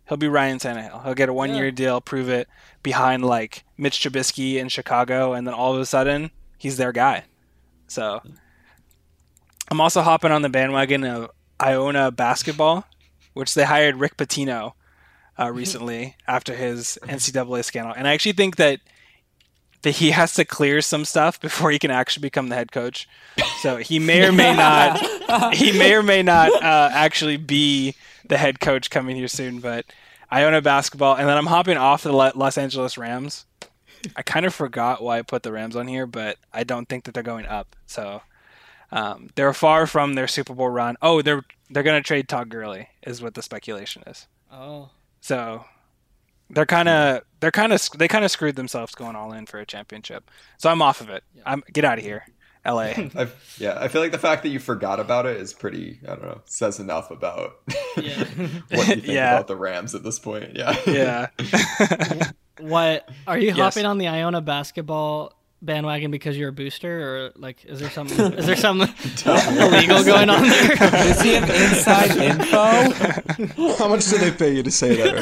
[0.09, 1.05] He'll be Ryan Tannehill.
[1.05, 2.49] He'll get a one year deal, prove it
[2.83, 6.33] behind like Mitch Trubisky in Chicago, and then all of a sudden
[6.63, 7.25] he's their guy.
[7.89, 8.23] So
[9.69, 12.87] I'm also hopping on the bandwagon of Iona basketball,
[13.35, 14.75] which they hired Rick Pitino
[15.39, 18.81] uh, recently after his NCAA scandal, and I actually think that
[19.83, 23.09] that he has to clear some stuff before he can actually become the head coach.
[23.59, 27.97] So he may or may not he may or may not uh, actually be
[28.29, 29.59] the head coach coming here soon.
[29.59, 29.87] But
[30.33, 33.47] Iona basketball, and then I'm hopping off the Los Angeles Rams.
[34.17, 37.05] I kind of forgot why I put the Rams on here, but I don't think
[37.05, 37.77] that they're going up.
[37.87, 38.23] So
[38.91, 40.97] um, they're far from their Super Bowl run.
[41.03, 44.27] Oh, they're they're going to trade Todd Gurley, is what the speculation is.
[44.53, 44.91] Oh.
[45.21, 45.65] So
[46.51, 49.59] they're kind of they're kind of they kind of screwed themselves going all in for
[49.59, 50.31] a championship.
[50.59, 51.25] So I'm off of it.
[51.47, 52.27] I'm get out of here,
[52.67, 53.11] L.A.
[53.17, 56.01] I, yeah, I feel like the fact that you forgot about it is pretty.
[56.05, 57.53] I don't know, says enough about
[57.97, 58.25] Yeah.
[58.69, 59.33] what you think Yeah.
[59.35, 60.55] about the Rams at this point.
[60.55, 61.29] Yeah, yeah.
[62.63, 63.57] What are you Yes.
[63.57, 68.33] hopping on the Iona basketball bandwagon because you're a booster, or like is there something
[68.35, 68.89] is there something
[69.27, 70.77] illegal going on there?
[70.77, 73.75] Does he have inside info?
[73.79, 75.15] How much do they pay you to say that?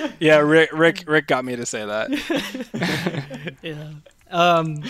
[0.00, 0.12] Right?
[0.20, 3.56] yeah, Rick Rick Rick got me to say that.
[3.62, 3.90] yeah.
[4.30, 4.82] Um.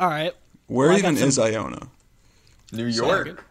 [0.00, 0.32] All right.
[0.66, 1.88] Where Well, even got some- is Iona?
[2.72, 3.44] New York,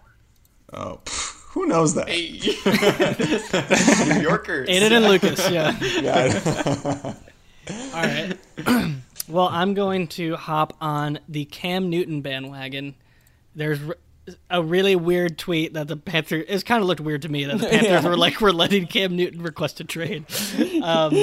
[0.74, 2.08] Oh, pff, who knows that?
[2.08, 2.16] New
[4.22, 4.68] Yorkers.
[4.68, 5.48] Aidan and Lucas.
[5.50, 5.78] Yeah.
[6.02, 7.14] Yeah,
[7.70, 8.34] All right.
[9.28, 12.96] well, I'm going to hop on the Cam Newton bandwagon.
[13.56, 13.80] There's
[14.50, 16.46] a really weird tweet that the Panthers.
[16.48, 18.08] It's kind of looked weird to me that the Panthers Yeah.
[18.08, 20.26] were like, "We're letting Cam Newton request a trade,"
[20.84, 21.14] um,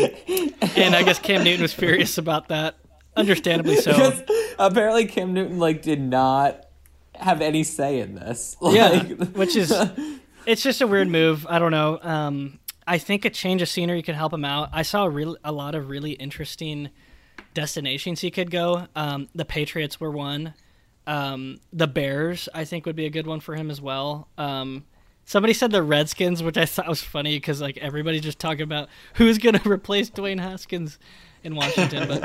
[0.76, 2.76] and I guess Cam Newton was furious about that.
[3.16, 3.92] Understandably so.
[3.92, 4.22] Because
[4.58, 6.66] apparently Cam Newton like did not
[7.14, 8.56] have any say in this.
[8.62, 9.72] Yeah, which is
[10.46, 11.46] it's just a weird move.
[11.48, 11.98] I don't know.
[12.02, 14.70] Um, I think a change of scenery could help him out.
[14.72, 16.88] I saw a, real, a lot of really interesting
[17.52, 18.86] destinations he could go.
[18.96, 20.54] Um, the Patriots were one.
[21.06, 24.28] Um, the Bears, I think, would be a good one for him as well.
[24.38, 24.84] Um,
[25.26, 28.88] somebody said the Redskins, which I thought was funny because like everybody's just talking about
[29.14, 30.98] who's going to replace Dwayne Haskins
[31.44, 32.08] in Washington.
[32.08, 32.24] But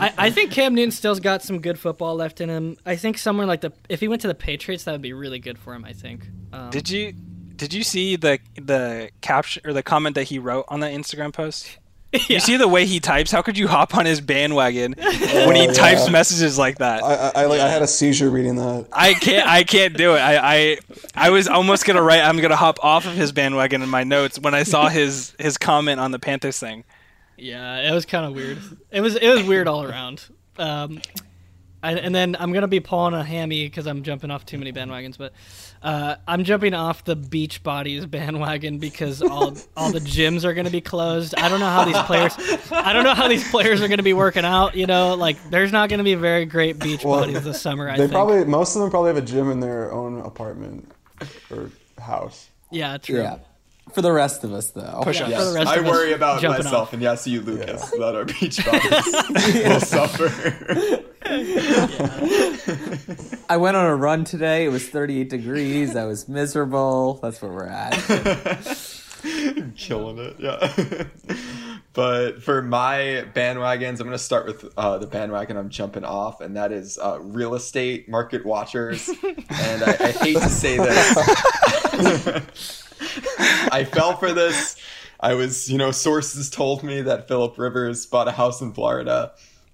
[0.00, 2.78] I, I think Cam Newton still's got some good football left in him.
[2.86, 5.38] I think somewhere like the if he went to the Patriots, that would be really
[5.38, 5.84] good for him.
[5.84, 6.28] I think.
[6.52, 7.14] Um, Did you
[7.60, 11.32] did you see the the caption or the comment that he wrote on that Instagram
[11.32, 11.76] post?
[12.28, 13.30] You see the way he types?
[13.30, 16.10] How could you hop on his bandwagon when he Oh, types yeah.
[16.10, 17.04] messages like that?
[17.04, 18.88] I, I, I like I had a seizure reading that.
[18.92, 19.46] I can't.
[19.46, 20.18] I can't do it.
[20.18, 20.78] I, I,
[21.14, 22.22] I was almost gonna write.
[22.22, 25.56] I'm gonna hop off of his bandwagon in my notes when I saw his his
[25.56, 26.82] comment on the Panthers thing.
[27.36, 28.58] Yeah, it was kind of weird.
[28.90, 30.24] It was it was weird all around.
[30.58, 31.00] Um,
[31.80, 34.72] I, and then I'm gonna be pulling a hammy because I'm jumping off too many
[34.72, 35.16] bandwagons.
[35.16, 35.32] But
[35.82, 40.70] uh, I'm jumping off the beach bodies bandwagon because all all the gyms are gonna
[40.70, 41.34] be closed.
[41.36, 42.34] I don't know how these players.
[42.70, 44.74] I don't know how these players are gonna be working out.
[44.74, 47.88] You know, like there's not gonna be very great beach Well, bodies this summer.
[47.88, 48.12] I They think.
[48.12, 50.90] probably most of them probably have a gym in their own apartment
[51.50, 52.48] or house.
[52.70, 53.20] yeah, true.
[53.22, 53.38] Yeah.
[53.92, 55.00] For the rest of us, though.
[55.02, 55.36] Push Yeah, ups.
[55.36, 56.92] for the rest I of us worry about myself, off.
[56.92, 60.30] and yes, you, Lucas, that our beach bodies will suffer.
[63.48, 64.64] I went on a run today.
[64.64, 65.96] It was 38 degrees.
[65.96, 67.14] I was miserable.
[67.22, 67.92] That's where we're at.
[69.76, 71.04] Killing it, yeah.
[71.92, 76.40] but for my bandwagons, I'm going to start with uh, the bandwagon I'm jumping off,
[76.40, 79.08] and that is uh, real estate market watchers.
[79.08, 81.16] and I, I hate to say this,
[83.72, 84.76] I fell for this.
[85.18, 89.32] I was, you know, sources told me that Philip Rivers bought a house in Florida.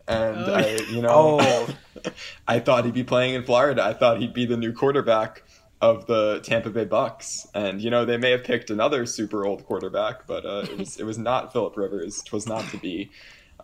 [0.08, 1.68] And I, you know, Oh.
[2.48, 3.82] I thought he'd be playing in Florida.
[3.82, 5.42] I thought he'd be the new quarterback
[5.80, 7.46] of the Tampa Bay Bucks.
[7.54, 10.96] And you know, they may have picked another super old quarterback, but uh, it was
[10.98, 12.22] it was not Philip Rivers.
[12.24, 13.10] It was not to be.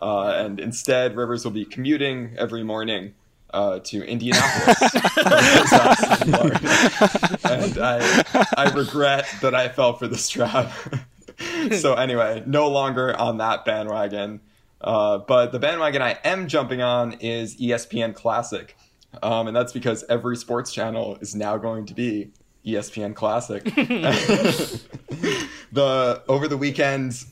[0.01, 3.13] Uh, and instead, Rivers will be commuting every morning
[3.53, 4.81] uh, to Indianapolis,
[7.45, 8.23] and I
[8.57, 10.71] I regret that I fell for this trap.
[11.79, 14.41] so anyway, no longer on that bandwagon.
[14.81, 18.75] Uh, but the bandwagon I am jumping on is ESPN Classic,
[19.21, 22.31] um, and that's because every sports channel is now going to be
[22.65, 23.63] ESPN Classic.
[25.71, 27.23] the over the weekend,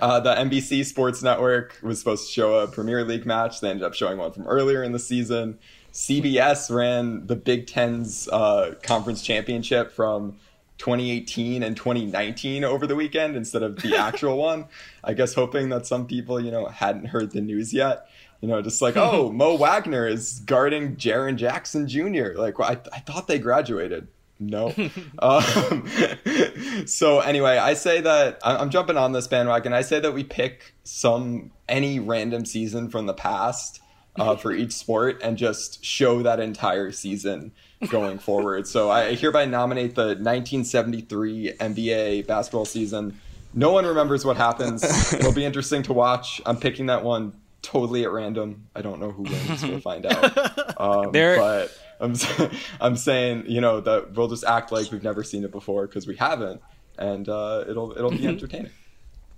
[0.00, 3.60] uh, the NBC Sports Network was supposed to show a Premier League match.
[3.60, 5.58] They ended up showing one from earlier in the season.
[5.92, 10.36] CBS ran the Big Ten's uh, conference championship from
[10.78, 14.66] 2018 and 2019 over the weekend instead of the actual one.
[15.02, 18.08] I guess hoping that some people, you know, hadn't heard the news yet.
[18.40, 22.34] You know, just like, oh, Mo Wagner is guarding Jaren Jackson Jr.
[22.36, 24.08] Like, I, I thought they graduated.
[24.40, 24.72] No.
[25.18, 25.88] um,
[26.86, 29.72] so anyway, I say that I- I'm jumping on this bandwagon.
[29.72, 33.80] I say that we pick some any random season from the past
[34.18, 37.52] uh, for each sport and just show that entire season
[37.90, 38.66] going forward.
[38.66, 43.20] So I hereby nominate the 1973 NBA basketball season.
[43.54, 44.82] No one remembers what happens.
[45.12, 46.40] It'll be interesting to watch.
[46.46, 48.66] I'm picking that one totally at random.
[48.74, 49.62] I don't know who wins.
[49.64, 50.58] We'll find out.
[50.80, 52.14] Um, There- but I'm
[52.80, 56.06] I'm saying you know that we'll just act like we've never seen it before because
[56.06, 56.60] we haven't,
[56.98, 58.70] and uh, it'll it'll be entertaining.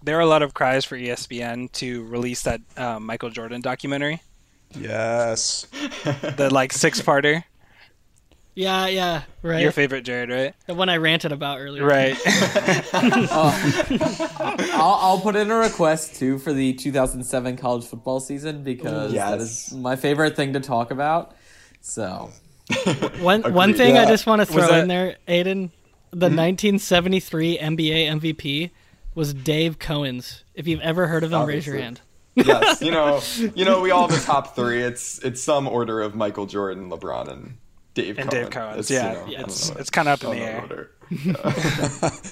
[0.03, 4.23] There are a lot of cries for ESPN to release that um, Michael Jordan documentary,
[4.75, 5.67] Yes.
[6.37, 7.45] the like six parter.
[8.55, 9.63] Yeah, yeah, right.
[9.63, 10.55] Your favorite, Jarod, right?
[10.67, 11.85] the one I ranted about earlier.
[11.87, 12.17] Right.
[12.93, 19.39] I'll, I'll put in a request too for the 2007 college football season because that
[19.39, 19.69] Yes.
[19.69, 21.35] is my favorite thing to talk about.
[21.81, 22.31] So
[23.21, 23.77] One one Agreed.
[23.77, 25.71] thing I just want to throw that- in there, Aidan,
[26.11, 26.37] the hmm?
[26.37, 28.71] 1973 NBA MVP
[29.15, 30.43] was Dave Cowens.
[30.55, 32.01] If you've ever heard of him, raise your hand.
[32.35, 33.21] yes, you know,
[33.55, 34.83] you know, we all have a top three.
[34.83, 37.57] It's it's some order of Michael Jordan, LeBron, and
[37.95, 38.19] Dave.
[38.19, 38.45] and Cohen.
[38.45, 38.79] Dave Cowens.
[38.79, 39.77] It's, Yeah, you know, I it's know.
[39.81, 40.61] it's kind of up in the air.
[40.61, 40.91] order.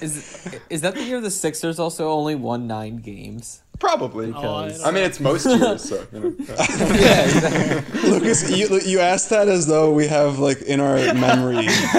[0.01, 3.61] is is that the year the Sixers also only won nine games?
[3.79, 4.33] Probably.
[4.35, 6.35] Oh, I I, mean, it's most years, so you know.
[6.49, 8.09] Yeah, exactly.
[8.09, 11.67] Lucas, you, you asked that as though we have like in our memory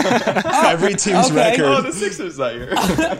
[0.45, 1.57] every team's okay.
[1.63, 1.85] oh, record.
[1.87, 2.71] the Sixers that year.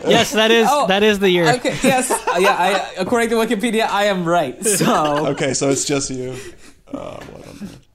[0.09, 1.49] Yes, that is Oh, that is the year.
[1.55, 2.55] Okay, yes, Uh, yeah.
[2.55, 4.63] I, according to Wikipedia, I am right.
[4.63, 6.35] So Okay, so it's just you.
[6.87, 7.90] Uh, what on earth?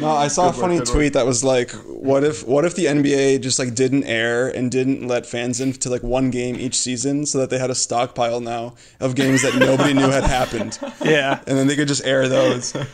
[0.00, 2.64] No, I saw a Good work, funny good tweet that was like, "What if what
[2.64, 6.30] if the NBA just like didn't air and didn't let fans in to like one
[6.30, 10.08] game each season, so that they had a stockpile now of games that nobody knew
[10.08, 11.40] had happened, Yeah.
[11.46, 12.74] and then they could just air those."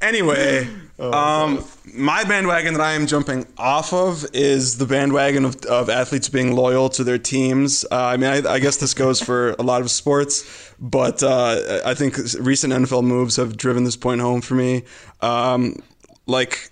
[0.00, 0.68] Anyway,
[0.98, 6.28] um, my bandwagon that I am jumping off of is the bandwagon of, of athletes
[6.28, 7.84] being loyal to their teams.
[7.90, 11.80] Uh, I mean, I, I guess this goes for a lot of sports, but uh,
[11.84, 14.84] I think recent NFL moves have driven this point home for me.
[15.20, 15.82] Um,
[16.26, 16.70] like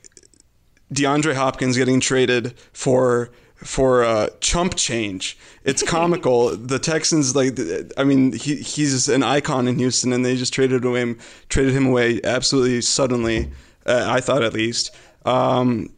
[0.92, 5.38] DeAndre Hopkins getting traded for for uh, chump change.
[5.64, 6.56] It's comical.
[6.56, 7.58] the Texans, like,
[7.96, 11.16] I mean, he he's an icon in Houston, and they just traded away
[11.48, 13.50] traded him away absolutely suddenly.
[13.86, 14.94] Uh, I thought at least.
[15.24, 15.90] Um,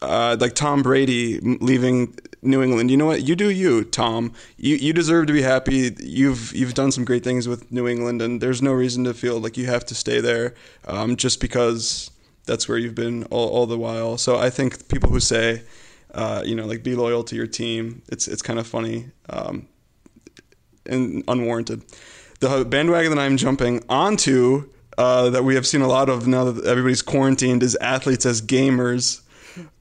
[0.00, 2.90] uh, like Tom Brady leaving New England.
[2.90, 3.26] You know what?
[3.26, 4.32] You do you, Tom.
[4.56, 5.94] You you deserve to be happy.
[5.98, 9.40] You've you've done some great things with New England, and there's no reason to feel
[9.40, 10.54] like you have to stay there
[10.86, 12.10] um, just because
[12.46, 14.16] that's where you've been all, all the while.
[14.18, 15.62] So I think people who say
[16.14, 18.02] uh, you know, like be loyal to your team.
[18.08, 19.68] It's it's kind of funny um,
[20.86, 21.82] and unwarranted.
[22.40, 26.50] The bandwagon that I'm jumping onto uh, that we have seen a lot of now
[26.50, 29.20] that everybody's quarantined is athletes as gamers.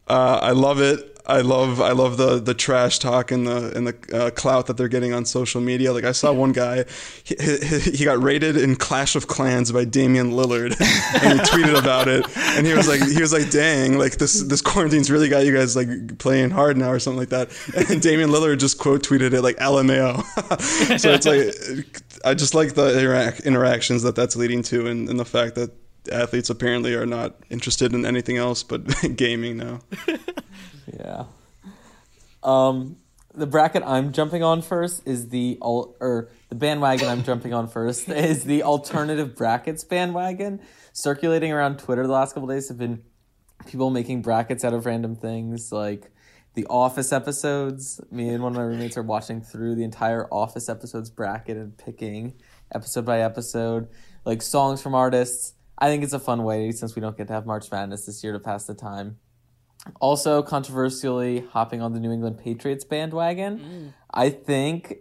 [0.07, 1.16] Uh, I love it.
[1.27, 4.77] I love I love the the trash talk and the and the uh, clout that
[4.77, 5.91] they're getting on social media.
[5.91, 6.85] Like I saw one guy,
[7.23, 7.35] he,
[7.79, 10.79] he, got rated in Clash of Clans by Damian Lillard,
[11.21, 12.25] and he tweeted about it.
[12.37, 15.53] And he was like he was like, "Dang, like this this quarantine's really got you
[15.53, 17.51] guys like playing hard now or something like that."
[17.89, 20.23] And Damian Lillard just quote tweeted it like LMAO.
[20.99, 25.19] so it's like I just like the interac- interactions that that's leading to, and, and
[25.19, 25.71] the fact that
[26.09, 28.83] athletes apparently are not interested in anything else but
[29.15, 29.79] gaming now.
[30.93, 31.25] Yeah.
[32.43, 32.97] Um,
[33.35, 38.09] the bracket I'm jumping on first is the or the bandwagon I'm jumping on first
[38.09, 40.61] is the alternative brackets bandwagon.
[40.93, 43.03] Circulating around Twitter the last couple days have been
[43.67, 46.11] people making brackets out of random things like
[46.55, 48.01] the Office episodes.
[48.09, 51.77] Me and one of my roommates are watching through the entire Office episodes bracket and
[51.77, 52.33] picking
[52.73, 53.87] episode by episode,
[54.25, 55.53] like songs from artists.
[55.77, 58.23] I think it's a fun way since we don't get to have March Madness this
[58.23, 59.17] year to pass the time.
[60.01, 63.59] Also, controversially, hopping on the New England Patriots bandwagon.
[63.59, 63.93] Mm.
[64.11, 64.95] I think,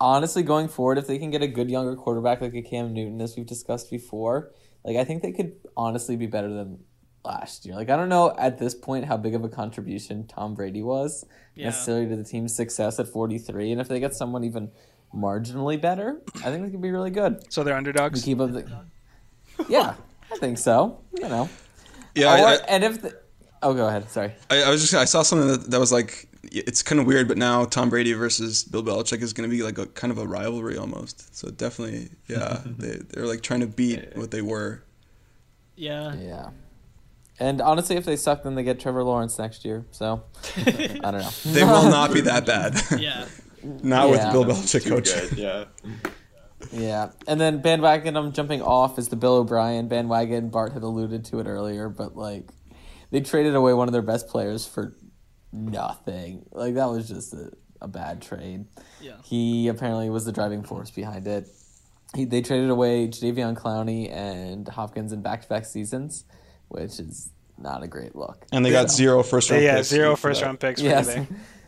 [0.00, 3.20] honestly, going forward, if they can get a good younger quarterback like a Cam Newton,
[3.20, 4.52] as we've discussed before,
[4.84, 6.78] like I think they could honestly be better than
[7.24, 7.74] last year.
[7.74, 11.26] Like I don't know at this point how big of a contribution Tom Brady was
[11.54, 11.66] Yeah.
[11.66, 14.70] necessarily to the team's success at 43, and if they get someone even
[15.14, 17.52] marginally better, I think they could be really good.
[17.52, 18.22] So they're underdogs.
[18.22, 18.84] Keep up the,
[19.68, 19.94] yeah,
[20.32, 20.98] I think so.
[21.16, 21.48] You know,
[22.14, 23.18] Yeah, or, I, I, and if the,
[23.62, 24.08] oh, go ahead.
[24.10, 24.32] Sorry.
[24.50, 27.28] I, I was just I saw something that, that was like it's kind of weird,
[27.28, 30.18] but now Tom Brady versus Bill Belichick is going to be like a kind of
[30.18, 31.36] a rivalry almost.
[31.36, 34.82] So definitely, yeah, they they're like trying to beat what they were.
[35.76, 36.14] Yeah.
[36.14, 36.50] Yeah.
[37.38, 39.86] And honestly, if they suck, then they get Trevor Lawrence next year.
[39.92, 40.22] So
[40.56, 40.70] I
[41.10, 41.30] don't know.
[41.46, 42.74] They will not be that bad.
[43.00, 43.24] Yeah.
[43.62, 44.10] not Yeah.
[44.10, 45.14] with Bill Belichick Too coach.
[45.14, 45.64] good, yeah.
[46.72, 50.50] Yeah, and then bandwagon I'm jumping off is the Bill O'Brien bandwagon.
[50.50, 52.48] Bart had alluded to it earlier, but like
[53.10, 54.96] they traded away one of their best players for
[55.52, 56.46] nothing.
[56.52, 58.66] Like that was just a, a bad trade.
[59.00, 59.16] Yeah.
[59.24, 61.48] He apparently was the driving force behind it.
[62.14, 66.24] He, they traded away Jadeveon Clowney and Hopkins in back-to-back seasons,
[66.68, 68.44] which is not a great look.
[68.52, 69.62] And they got zero first round.
[69.62, 70.46] yeah, picks zero for first that.
[70.46, 71.06] round picks for Yes.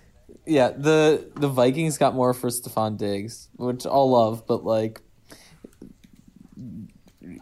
[0.46, 0.54] anything.
[0.54, 5.00] Yeah, the the Vikings got more for Stefon Diggs, which I'll love, but like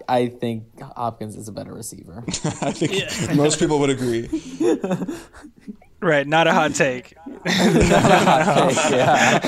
[0.08, 2.24] I think Hopkins is a better receiver.
[2.28, 4.28] I think most people would agree.
[6.02, 7.12] Right, not a hot take.
[7.44, 9.38] yeah.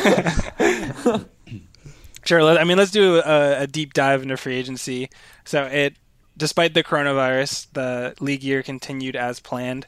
[2.26, 2.44] Sure.
[2.44, 5.08] Let, I mean, let's do a, a deep dive into free agency.
[5.46, 5.96] So it,
[6.36, 9.86] despite the coronavirus, the league year continued as planned.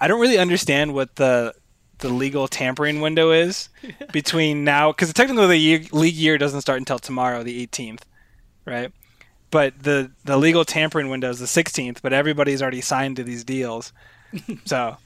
[0.00, 1.54] I don't really understand what the
[1.98, 3.68] the legal tampering window is
[4.12, 8.00] between now, because technically the year, league year doesn't start until tomorrow, the 18th,
[8.64, 8.92] right?
[9.50, 11.98] But the the legal tampering window is the 16th.
[12.02, 13.92] But everybody's already signed to these deals,
[14.64, 14.96] so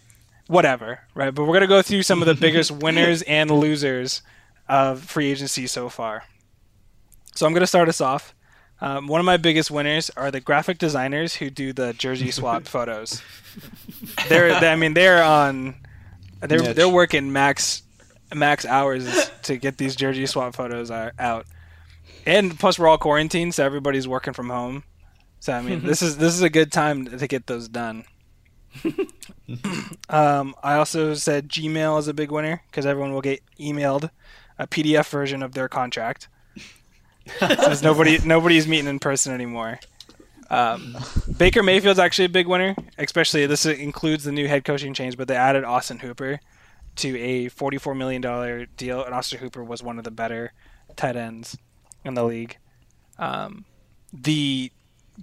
[0.46, 1.34] whatever, right?
[1.34, 4.22] But we're gonna go through some of the biggest winners and losers
[4.70, 6.24] of free agency so far.
[7.34, 8.34] So I'm going to start us off.
[8.80, 12.66] Um, one of my biggest winners are the graphic designers who do the jersey swap
[12.66, 13.22] photos.
[14.28, 15.74] They're, they, I mean, they're on,
[16.40, 17.82] they're they're working max
[18.34, 21.46] max hours to get these jersey swap photos out.
[22.26, 24.84] And plus, we're all quarantined, so everybody's working from home.
[25.40, 28.04] So I mean, this is this is a good time to get those done.
[30.08, 34.10] um, I also said Gmail is a big winner because everyone will get emailed
[34.58, 36.28] a PDF version of their contract.
[37.38, 39.80] Since nobody nobody's meeting in person anymore.
[40.50, 40.96] Um,
[41.36, 45.28] Baker Mayfield's actually a big winner, especially this includes the new head coaching change, but
[45.28, 46.40] they added Austin Hooper
[46.96, 50.52] to a $44 million deal, and Austin Hooper was one of the better
[50.96, 51.56] tight ends
[52.04, 52.58] in the league.
[53.18, 53.64] Um,
[54.12, 54.72] the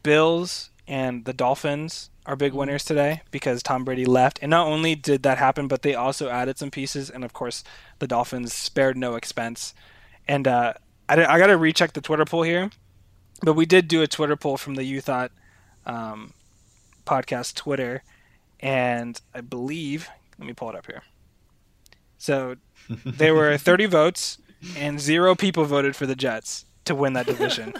[0.01, 4.39] Bills and the Dolphins are big winners today because Tom Brady left.
[4.41, 7.09] And not only did that happen, but they also added some pieces.
[7.09, 7.63] And of course,
[7.99, 9.73] the Dolphins spared no expense.
[10.27, 10.73] And uh,
[11.09, 12.69] I, I got to recheck the Twitter poll here,
[13.41, 15.31] but we did do a Twitter poll from the You Thought
[15.85, 16.33] um,
[17.05, 18.03] podcast Twitter,
[18.59, 21.03] and I believe let me pull it up here.
[22.17, 22.55] So
[23.05, 24.37] there were 30 votes,
[24.75, 27.73] and zero people voted for the Jets to win that division.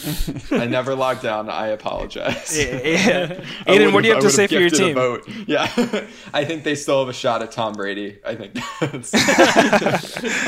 [0.50, 1.48] I never locked down.
[1.50, 2.56] I apologize.
[2.58, 3.44] yeah, yeah.
[3.66, 4.96] Aidan, what do you would've- to say for your team?
[5.46, 5.62] Yeah,
[6.34, 8.18] I think they still have a shot at Tom Brady.
[8.26, 8.86] I think I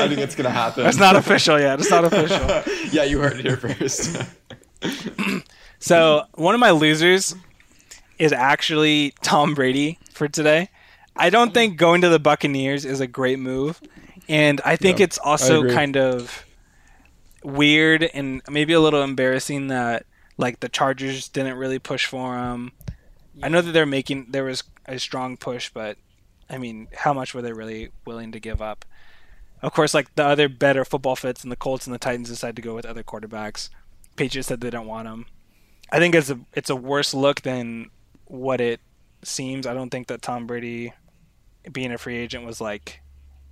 [0.07, 0.85] think it's gonna happen.
[0.85, 1.79] It's not official yet.
[1.79, 2.73] It's not official.
[2.91, 4.21] yeah, you heard it here first.
[5.79, 7.35] So one of my losers
[8.17, 10.69] is actually Tom Brady for today.
[11.15, 13.79] I don't think going to the Buccaneers is a great move,
[14.27, 16.44] and I think Yeah, it's also kind of
[17.45, 20.05] weird and maybe a little embarrassing that
[20.37, 22.71] like the Chargers didn't really push for him.
[23.41, 25.97] I know that they're making there was a strong push, but
[26.49, 28.85] I mean, how much were they really willing to give up?
[29.61, 32.55] Of course, like the other better football fits and the Colts and the Titans decided
[32.57, 33.69] to go with other quarterbacks.
[34.15, 35.25] Patriots said they don't want him.
[35.91, 37.89] I think it's a it's a worse look than
[38.25, 38.79] what it
[39.23, 39.67] seems.
[39.67, 40.93] I don't think that Tom Brady
[41.71, 43.01] being a free agent was like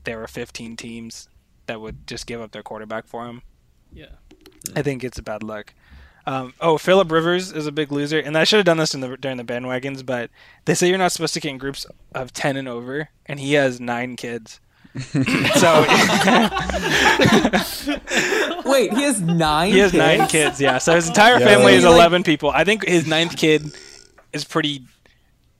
[0.04, 1.28] there were 15 teams
[1.66, 3.41] that would just give up their quarterback for him.
[3.94, 4.08] Yeah.
[4.76, 5.74] I think it's a bad look.
[6.26, 9.02] Um, oh, Philip Rivers is a big loser, and I should have done this in
[9.02, 10.30] the, during the bandwagons, but
[10.66, 11.86] they say you're not supposed to get in groups
[12.16, 14.62] of ten and over, and he has nine kids.
[14.96, 15.02] so
[18.66, 19.72] Wait, he has nine.
[19.72, 19.94] he has kids?
[19.94, 20.62] nine kids.
[20.62, 21.46] Yeah, so his entire Yeah.
[21.48, 22.52] family is Like- eleven people.
[22.52, 23.76] I think his ninth kid
[24.32, 24.84] is pretty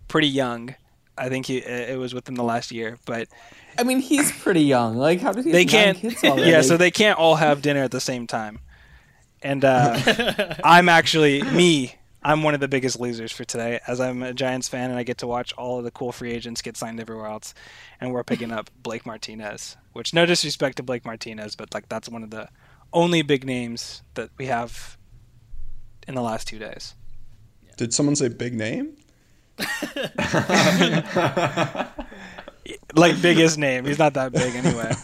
[0.08, 0.76] pretty young.
[1.18, 3.28] I think he it was within the last year, but
[3.78, 4.97] I mean, he's pretty young.
[4.97, 5.51] Like, how did he?
[5.51, 5.97] they have can't.
[5.97, 6.49] Kids already?
[6.49, 8.59] Yeah, so they can't all have dinner at the same time.
[9.41, 11.95] And uh, I'm actually me.
[12.26, 15.03] I'm one of the biggest losers for today, as I'm a Giants fan and I
[15.03, 17.53] get to watch all of the cool free agents get signed everywhere else,
[17.99, 19.76] and we're picking up Blake Martinez.
[19.91, 22.47] Which, no disrespect to Blake Martinez, but like that's one of the
[22.93, 24.97] only big names that we have
[26.07, 26.95] in the last two days.
[27.76, 28.95] Did someone say big name?
[32.95, 34.93] Like biggest name, he's not that big anyway.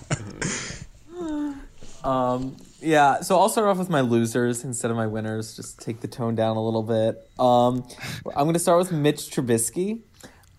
[2.02, 5.56] Um, yeah, so I'll start off with my losers instead of my winners.
[5.56, 7.30] Just take the tone down a little bit.
[7.38, 7.86] Um,
[8.28, 10.04] I'm going to start with Mitch Trubisky.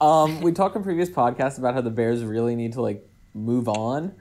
[0.00, 3.68] Um, we talked in previous podcasts about how the Bears really need to like move
[3.68, 4.14] on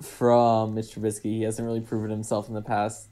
[0.00, 1.24] from Mitch Trubisky.
[1.24, 3.08] He hasn't really proven himself in the past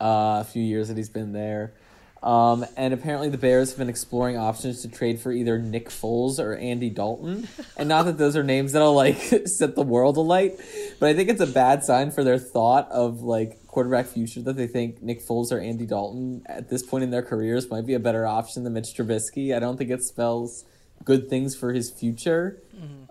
[0.00, 1.74] uh, few years that he's been there.
[2.22, 6.40] Um, and apparently, the Bears have been exploring options to trade for either Nick Foles
[6.40, 7.48] or Andy Dalton.
[7.76, 9.16] And not that those are names that'll like
[9.46, 10.58] set the world alight,
[10.98, 14.56] but I think it's a bad sign for their thought of like quarterback future that
[14.56, 17.94] they think Nick Foles or Andy Dalton at this point in their careers might be
[17.94, 19.54] a better option than Mitch Trubisky.
[19.54, 20.64] I don't think it spells
[21.04, 22.60] good things for his future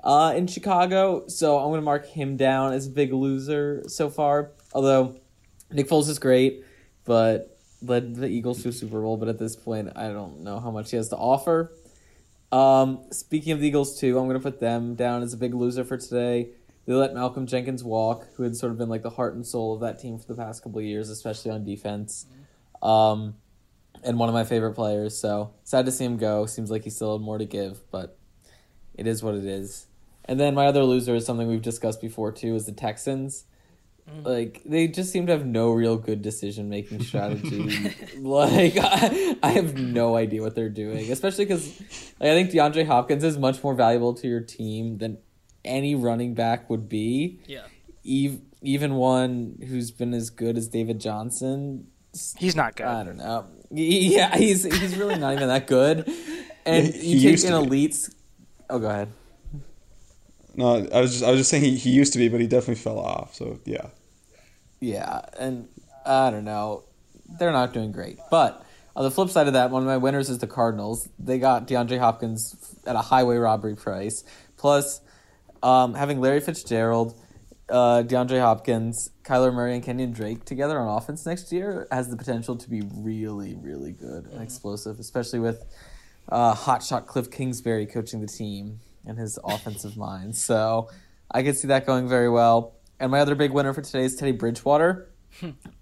[0.04, 1.28] uh, in Chicago.
[1.28, 4.52] So I'm going to mark him down as a big loser so far.
[4.74, 5.16] Although
[5.72, 6.64] Nick Foles is great,
[7.06, 9.18] but led the Eagles to a Super Bowl.
[9.18, 11.72] But at this point, I don't know how much he has to offer.
[12.52, 15.54] Um, speaking of the Eagles, too, I'm going to put them down as a big
[15.54, 16.50] loser for today.
[16.86, 19.74] They let Malcolm Jenkins walk, who had sort of been like the heart and soul
[19.74, 22.26] of that team for the past couple of years, especially on defense.
[22.82, 23.36] Um,
[24.04, 25.18] and one of my favorite players.
[25.18, 26.46] So sad to see him go.
[26.46, 28.18] Seems like he still had more to give, but
[28.94, 29.88] it is what it is.
[30.26, 33.46] And then my other loser is something we've discussed before too, is the Texans.
[34.24, 37.94] Like they just seem to have no real good decision making strategy.
[38.18, 41.68] like I, I have no idea what they're doing, especially because
[42.20, 45.18] like, I think DeAndre Hopkins is much more valuable to your team than
[45.66, 47.40] any running back would be.
[47.46, 47.64] Yeah.
[48.04, 51.88] Eve, even one who's been as good as David Johnson.
[52.38, 52.86] He's not good.
[52.88, 53.46] I don't know.
[53.70, 56.10] Yeah, he's he's really not even that good.
[56.66, 58.10] And He- you he take an elite.
[58.70, 59.08] Oh, go ahead.
[60.56, 62.48] No, I was just I was just saying he, he used to be, but he
[62.48, 63.36] definitely fell off.
[63.36, 63.88] So yeah.
[64.80, 65.68] Yeah, and
[66.06, 66.84] I don't know.
[67.40, 68.20] They're not doing great.
[68.30, 68.64] But
[68.96, 71.10] on the flip side of that, one of my winners is the Cardinals.
[71.20, 74.24] They got DeAndre Hopkins at a highway robbery price.
[74.56, 75.02] Plus,
[75.62, 77.16] um, having Larry Fitzgerald,
[77.70, 82.18] uh, DeAndre Hopkins, Kyler Murray, and Kenyon Drake together on offense next year has the
[82.18, 85.66] potential to be really, really good and explosive, especially with
[86.30, 90.36] uh, hotshot Cliff Kingsbury coaching the team and his offensive mind.
[90.36, 90.90] So
[91.30, 92.77] I could see that going very well.
[93.00, 95.10] And my other big winner for today is Teddy Bridgewater.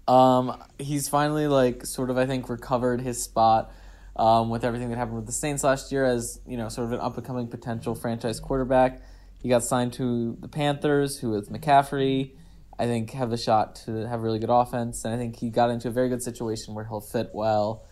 [0.08, 3.72] um, he's finally like sort of I think recovered his spot
[4.16, 6.92] um, with everything that happened with the Saints last year as you know sort of
[6.92, 9.02] an up and coming potential franchise quarterback.
[9.42, 12.32] He got signed to the Panthers, who with McCaffrey,
[12.78, 15.70] I think have a shot to have really good offense, and I think he got
[15.70, 17.84] into a very good situation where he'll fit well.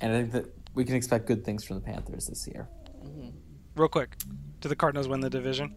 [0.00, 2.68] And I think that we can expect good things from the Panthers this year.
[3.76, 4.16] Real quick,
[4.60, 5.74] do the Cardinals win the division?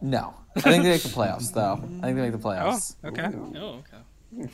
[0.00, 1.74] No, I think they make the playoffs though.
[1.74, 2.96] I think they make the Oh, playoffs.
[3.04, 3.28] okay.
[3.58, 4.50] Oh, okay.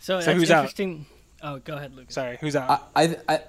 [0.00, 0.58] So, So that's who's out?
[0.64, 1.06] interesting.
[1.42, 2.14] Oh, go ahead, Lucas.
[2.14, 2.88] Sorry, who's out?
[2.94, 3.40] I, I I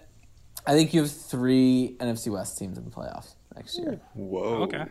[0.68, 4.00] I think you have three NFC West teams in the playoffs next year.
[4.14, 4.64] Whoa.
[4.64, 4.86] okay.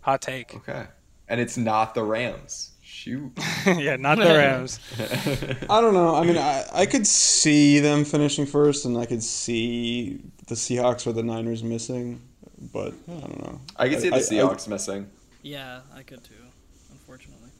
[0.00, 0.54] Hot take.
[0.56, 0.84] Okay.
[1.28, 2.70] And it's not the Rams.
[2.82, 3.32] Shoot.
[3.66, 4.80] yeah, not the Rams.
[5.70, 6.14] I don't know.
[6.14, 11.06] I mean, I, I could see them finishing first, and I could see the Seahawks
[11.06, 12.20] or the Niners missing,
[12.72, 13.60] but I don't know.
[13.76, 15.08] I can see the I- I- Seahawks missing.
[15.42, 16.34] Yeah, I could too,
[16.90, 17.50] unfortunately.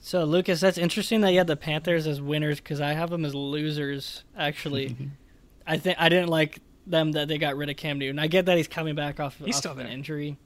[0.00, 3.24] So, Lucas, that's interesting that you had the Panthers as winners because I have them
[3.24, 4.24] as losers.
[4.36, 4.96] Actually,
[5.66, 8.18] I think I didn't like them that they got rid of Cam Newton.
[8.18, 10.36] I get that he's coming back off, He's off still of an injury.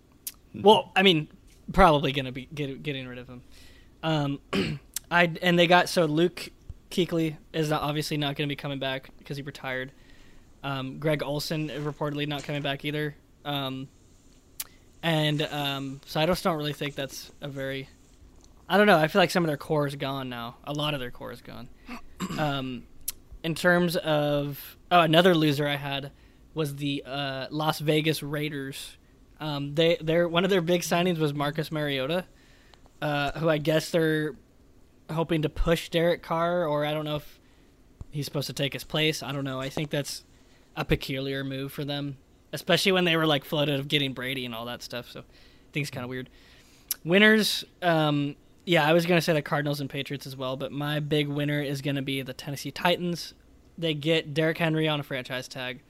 [0.55, 1.29] Well, I mean,
[1.73, 3.43] probably gonna be get, getting rid of him.
[4.03, 4.41] Um,
[5.11, 6.51] I and they got so Luke
[6.91, 9.93] Kuechly is not, obviously not going to be coming back because he retired.
[10.63, 13.17] Um, Greg Olsen is reportedly not coming back either.
[13.45, 13.89] Um,
[15.03, 17.89] and um, so I just don't really think that's a very.
[18.69, 18.99] I don't know.
[18.99, 20.57] I feel like some of their core is gone now.
[20.65, 21.69] A lot of their core is gone.
[22.39, 22.85] Um,
[23.43, 26.11] in terms of oh, another loser I had
[26.55, 28.97] was the uh, Las Vegas Raiders.
[29.39, 32.25] Um, they their one of their big signings was Marcus Mariota,
[33.03, 34.35] uh, who I guess they're
[35.11, 37.41] hoping to push Derek Carr, or I don't know if
[38.11, 39.23] he's supposed to take his place.
[39.23, 39.61] I don't know.
[39.61, 40.25] I think that's
[40.77, 42.17] a peculiar move for them,
[42.55, 45.11] especially when they were like floated of getting Brady and all that stuff.
[45.11, 46.31] So I think it's kind of weird.
[47.05, 51.01] Winners, um, yeah, I was gonna say the Cardinals and Patriots as well, but my
[51.01, 53.35] big winner is gonna be the Tennessee Titans.
[53.77, 55.81] They get Derrick Henry on a franchise tag,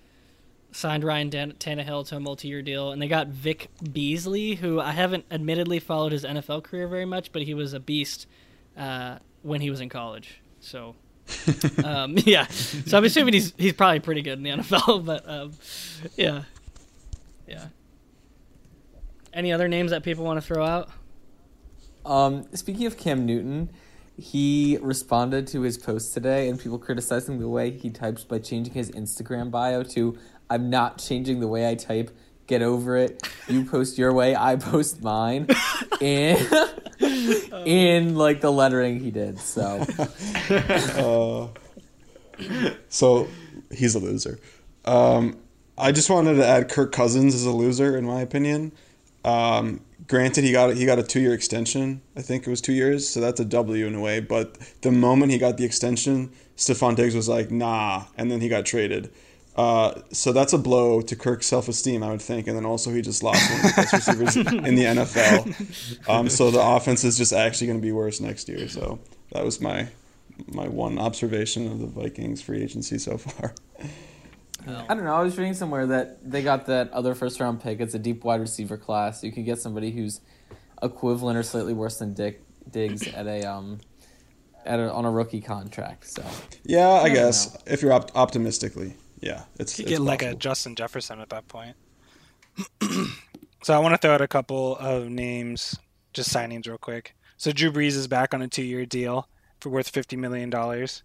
[0.73, 4.93] signed Ryan Dan- Tannehill to a multi-year deal, and they got Vic Beasley, who I
[4.93, 8.27] haven't admittedly followed his NFL career very much, but he was a beast
[8.77, 10.41] uh, when he was in college.
[10.61, 10.97] So,
[11.85, 12.47] um, yeah.
[12.47, 15.53] So I'm assuming he's he's probably pretty good in the NFL, but um,
[16.17, 16.45] yeah,
[17.47, 17.67] yeah.
[19.33, 20.91] Any other names that people want to throw out?
[22.07, 23.71] Um, speaking of Cam Newton,
[24.17, 28.75] he responded to his post today, and people criticizing the way he types by changing
[28.75, 30.17] his Instagram bio to
[30.49, 32.17] "I'm not changing the way I type.
[32.47, 33.29] Get over it.
[33.49, 35.49] You post your way, I post mine."
[36.01, 36.37] in
[37.01, 39.39] in like the lettering he did.
[39.39, 39.85] So
[40.51, 41.49] Uh,
[42.89, 43.29] so
[43.71, 44.39] he's a loser.
[44.85, 45.39] Um,
[45.77, 48.73] I just wanted to add Kirk Cousins is a loser in my opinion.
[49.25, 52.03] Um, granted, he got he got a two year extension.
[52.17, 54.21] I think it was two years, so that's a W in a way.
[54.21, 58.49] But the moment he got the extension, Stefon Diggs was like, "Nah," and then he
[58.49, 59.13] got traded.
[59.57, 62.49] Uh, so that's a blow to Kirk's self esteem, I would think.
[62.49, 66.09] And then also he just lost one of the best receivers in the NFL.
[66.09, 68.69] Um, so the offense is just actually going to be worse next year.
[68.69, 68.99] So
[69.33, 69.89] that was my
[70.49, 73.55] my one observation of the Vikings free agency so far.
[74.67, 75.15] I don't know.
[75.15, 77.81] I was reading somewhere that they got that other first round pick.
[77.81, 79.23] It's a deep wide receiver class.
[79.23, 80.21] You could get somebody who's
[80.83, 83.81] equivalent or slightly worse than Dick Diggs at a um
[84.65, 86.07] at a, on a rookie contract.
[86.09, 86.25] So
[86.65, 90.35] Yeah, I don't guess if you're op- optimistically, yeah, it's, You it's get like a.
[90.35, 91.77] Justin Jefferson at that point.
[93.63, 95.77] so I want to throw out a couple of names,
[96.13, 97.15] just signings real quick.
[97.37, 99.29] So Drew Brees is back on a two-year deal
[99.61, 101.03] for worth fifty million dollars.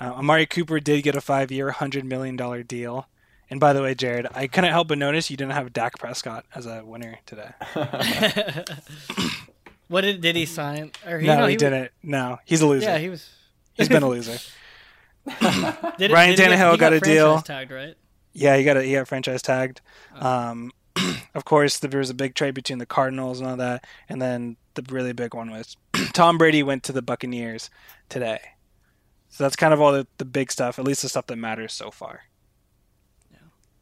[0.00, 3.06] Uh, Amari Cooper did get a five-year, hundred million dollar deal.
[3.50, 6.44] And by the way, Jarod, I couldn't help but notice you didn't have Dak Prescott
[6.54, 7.50] as a winner today.
[9.88, 10.92] What did did he sign?
[11.06, 11.90] Or no, no, he, was- didn't.
[12.02, 12.86] No, he's a loser.
[12.86, 13.28] Yeah, he was.
[13.74, 14.38] he's been a loser.
[15.26, 17.40] Did, Ryan did Tannehill he got a deal.
[17.42, 17.94] Tagged, right?
[18.32, 19.80] Yeah, he got a, he got franchise tagged.
[20.16, 20.72] Um,
[21.34, 24.56] of course, there was a big trade between the Cardinals and all that, and then
[24.74, 25.76] the really big one was
[26.12, 27.70] Tom Brady went to the Buccaneers
[28.08, 28.40] today.
[29.34, 31.72] So that's kind of all the, the big stuff, at least the stuff that matters
[31.72, 32.20] so far.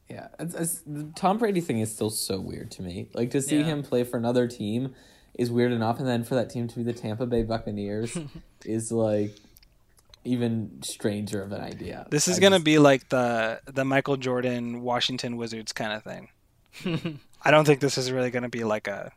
[0.08, 3.08] yeah, it's, it's, the Tom Brady thing is still so weird to me.
[3.12, 3.64] Like to see Yeah.
[3.64, 4.94] him play for another team
[5.38, 8.16] is weird enough, and then for that team to be the Tampa Bay Buccaneers
[8.64, 9.36] is like
[10.24, 12.06] even stranger of an idea.
[12.10, 16.02] This is I gonna just- be like the the Michael Jordan Washington Wizards kind of
[16.02, 16.28] thing.
[17.42, 19.12] I don't think this is really gonna be like a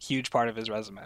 [0.00, 1.02] huge part of his resume.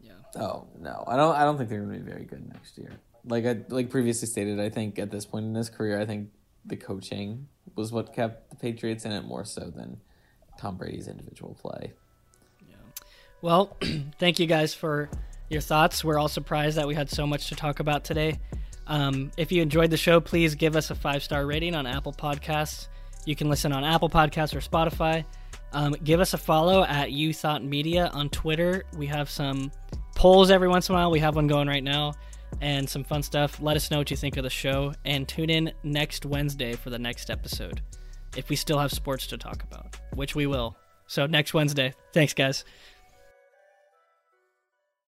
[0.00, 0.12] Yeah.
[0.36, 1.34] Oh no, I don't.
[1.36, 2.92] I don't think they're going to be very good next year.
[3.26, 6.30] Like I like previously stated, I think at this point in his career, I think
[6.64, 10.00] the coaching was what kept the Patriots in it more so than
[10.58, 11.92] Tom Brady's individual play.
[12.68, 12.76] Yeah.
[13.42, 13.76] Well,
[14.18, 15.10] thank you guys for
[15.48, 16.04] your thoughts.
[16.04, 18.38] We're all surprised that we had so much to talk about today.
[18.86, 22.12] Um, if you enjoyed the show, please give us a five star rating on Apple
[22.12, 22.88] Podcasts.
[23.24, 25.24] You can listen on Apple Podcasts or Spotify.
[25.72, 28.84] Um, give us a follow at You Thought Media on Twitter.
[28.96, 29.72] We have some
[30.14, 31.10] polls every once in a while.
[31.10, 32.14] We have one going right now.
[32.60, 33.60] And some fun stuff.
[33.60, 36.90] Let us know what you think of the show, and tune in next Wednesday for
[36.90, 37.82] the next episode.
[38.36, 40.76] If we still have sports to talk about, which we will.
[41.06, 41.94] So next Wednesday.
[42.12, 42.64] Thanks, guys.